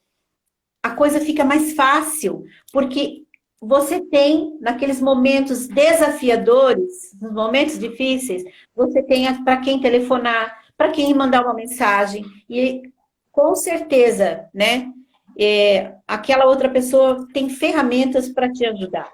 [0.88, 3.24] a coisa fica mais fácil, porque
[3.60, 8.44] você tem, naqueles momentos desafiadores, nos momentos difíceis,
[8.76, 12.84] você tem para quem telefonar, para quem mandar uma mensagem, e
[13.32, 14.92] com certeza, né,
[15.40, 19.12] é, aquela outra pessoa tem ferramentas para te ajudar.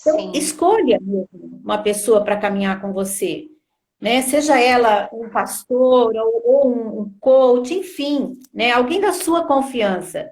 [0.00, 0.32] Então, Sim.
[0.34, 0.98] escolha
[1.32, 3.48] uma pessoa para caminhar com você,
[4.00, 4.22] né?
[4.22, 8.72] Seja ela um pastor ou, ou um, um coach, enfim, né?
[8.72, 10.30] Alguém da sua confiança.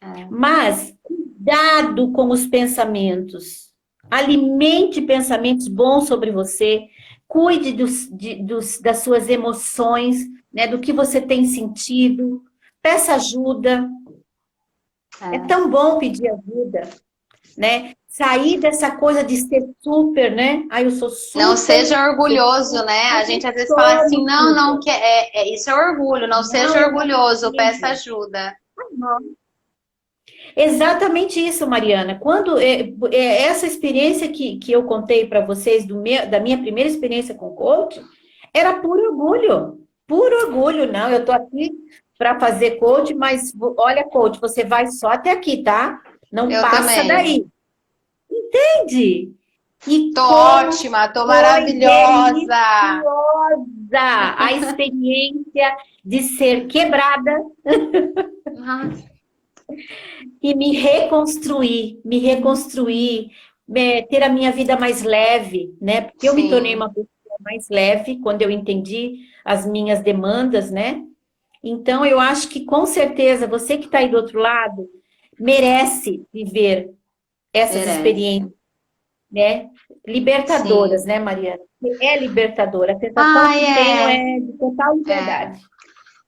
[0.00, 0.24] É.
[0.30, 3.68] Mas cuidado com os pensamentos.
[4.10, 6.82] Alimente pensamentos bons sobre você.
[7.26, 10.66] Cuide dos, de- dos- das suas emoções, né?
[10.66, 12.42] Do que você tem sentido.
[12.80, 13.88] Peça ajuda.
[15.20, 15.36] É.
[15.36, 16.88] É tão bom pedir ajuda,
[17.56, 17.92] né?
[18.06, 20.64] Sair dessa coisa de ser super, né?
[20.70, 21.44] Ai, eu sou super.
[21.44, 23.10] Não seja orgulhoso, né?
[23.10, 26.42] A gente às vezes fala assim, não, não, que é, é- isso é orgulho, não,
[26.42, 27.56] seja orgulhoso, sim.
[27.56, 28.56] peça ajuda.
[30.56, 32.18] Exatamente isso, Mariana.
[32.18, 36.88] Quando é, é essa experiência que, que eu contei para vocês meu, da minha primeira
[36.88, 38.00] experiência com coach,
[38.52, 39.86] era puro orgulho.
[40.06, 41.10] Puro orgulho, não.
[41.10, 41.72] Eu tô aqui
[42.16, 46.00] para fazer coach, mas olha, coach, você vai só até aqui, tá?
[46.32, 47.08] Não Eu passa também.
[47.08, 47.46] daí.
[48.30, 49.32] Entende?
[49.86, 52.46] E Tô ótima, tô maravilhosa.
[53.94, 57.30] a experiência de ser quebrada
[58.56, 59.07] Nossa,
[60.42, 63.30] e me reconstruir, me reconstruir,
[63.74, 66.02] é, ter a minha vida mais leve, né?
[66.02, 66.50] Porque eu me Sim.
[66.50, 67.08] tornei uma pessoa
[67.40, 71.02] mais leve quando eu entendi as minhas demandas, né?
[71.62, 74.88] Então, eu acho que com certeza você que está aí do outro lado
[75.38, 76.90] merece viver
[77.52, 77.96] essas Merece.
[77.96, 78.52] experiências,
[79.30, 79.68] né?
[80.06, 81.62] Libertadoras, né, Mariana?
[82.00, 82.94] É libertadora.
[82.94, 83.74] A sensação Ai, que é.
[83.74, 85.60] tenho é de total liberdade.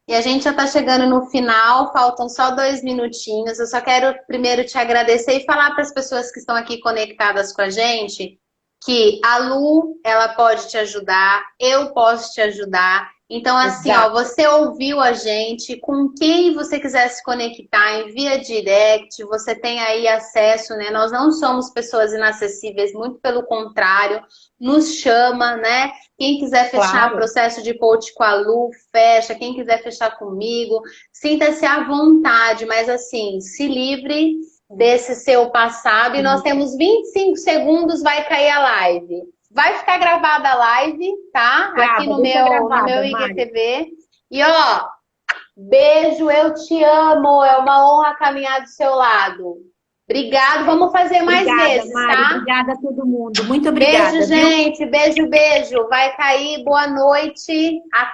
[0.08, 3.58] E a gente já tá chegando no final, faltam só dois minutinhos.
[3.58, 7.52] Eu só quero primeiro te agradecer e falar para as pessoas que estão aqui conectadas
[7.52, 8.40] com a gente
[8.84, 13.10] que a Lu, ela pode te ajudar, eu posso te ajudar.
[13.32, 14.08] Então, assim, Exato.
[14.08, 19.78] ó, você ouviu a gente, com quem você quiser se conectar, envia direct, você tem
[19.78, 20.90] aí acesso, né?
[20.90, 24.20] Nós não somos pessoas inacessíveis, muito pelo contrário,
[24.58, 25.92] nos chama, né?
[26.18, 27.16] Quem quiser fechar Claro.
[27.16, 29.36] processo de coach com a Lu, fecha.
[29.36, 34.34] Quem quiser fechar comigo, sinta-se à vontade, mas assim, se livre
[34.68, 36.16] desse seu passado.
[36.16, 39.22] E nós temos 25 segundos, vai cair a live.
[39.50, 41.72] Vai ficar gravada a live, tá?
[41.74, 43.32] Grava, Aqui no meu, no gravada, meu Mari.
[43.32, 43.88] IGTV.
[44.30, 44.88] E ó,
[45.56, 47.44] beijo, eu te amo.
[47.44, 49.56] É uma honra caminhar do seu lado.
[50.08, 52.30] Obrigado, vamos fazer mais obrigada, vezes, Mari, tá?
[52.34, 53.44] Obrigada a todo mundo.
[53.44, 54.10] Muito obrigada.
[54.10, 54.48] Beijo, viu?
[54.48, 54.86] gente.
[54.86, 55.88] Beijo, beijo.
[55.88, 56.64] Vai cair.
[56.64, 57.80] Boa noite.
[57.92, 58.08] Até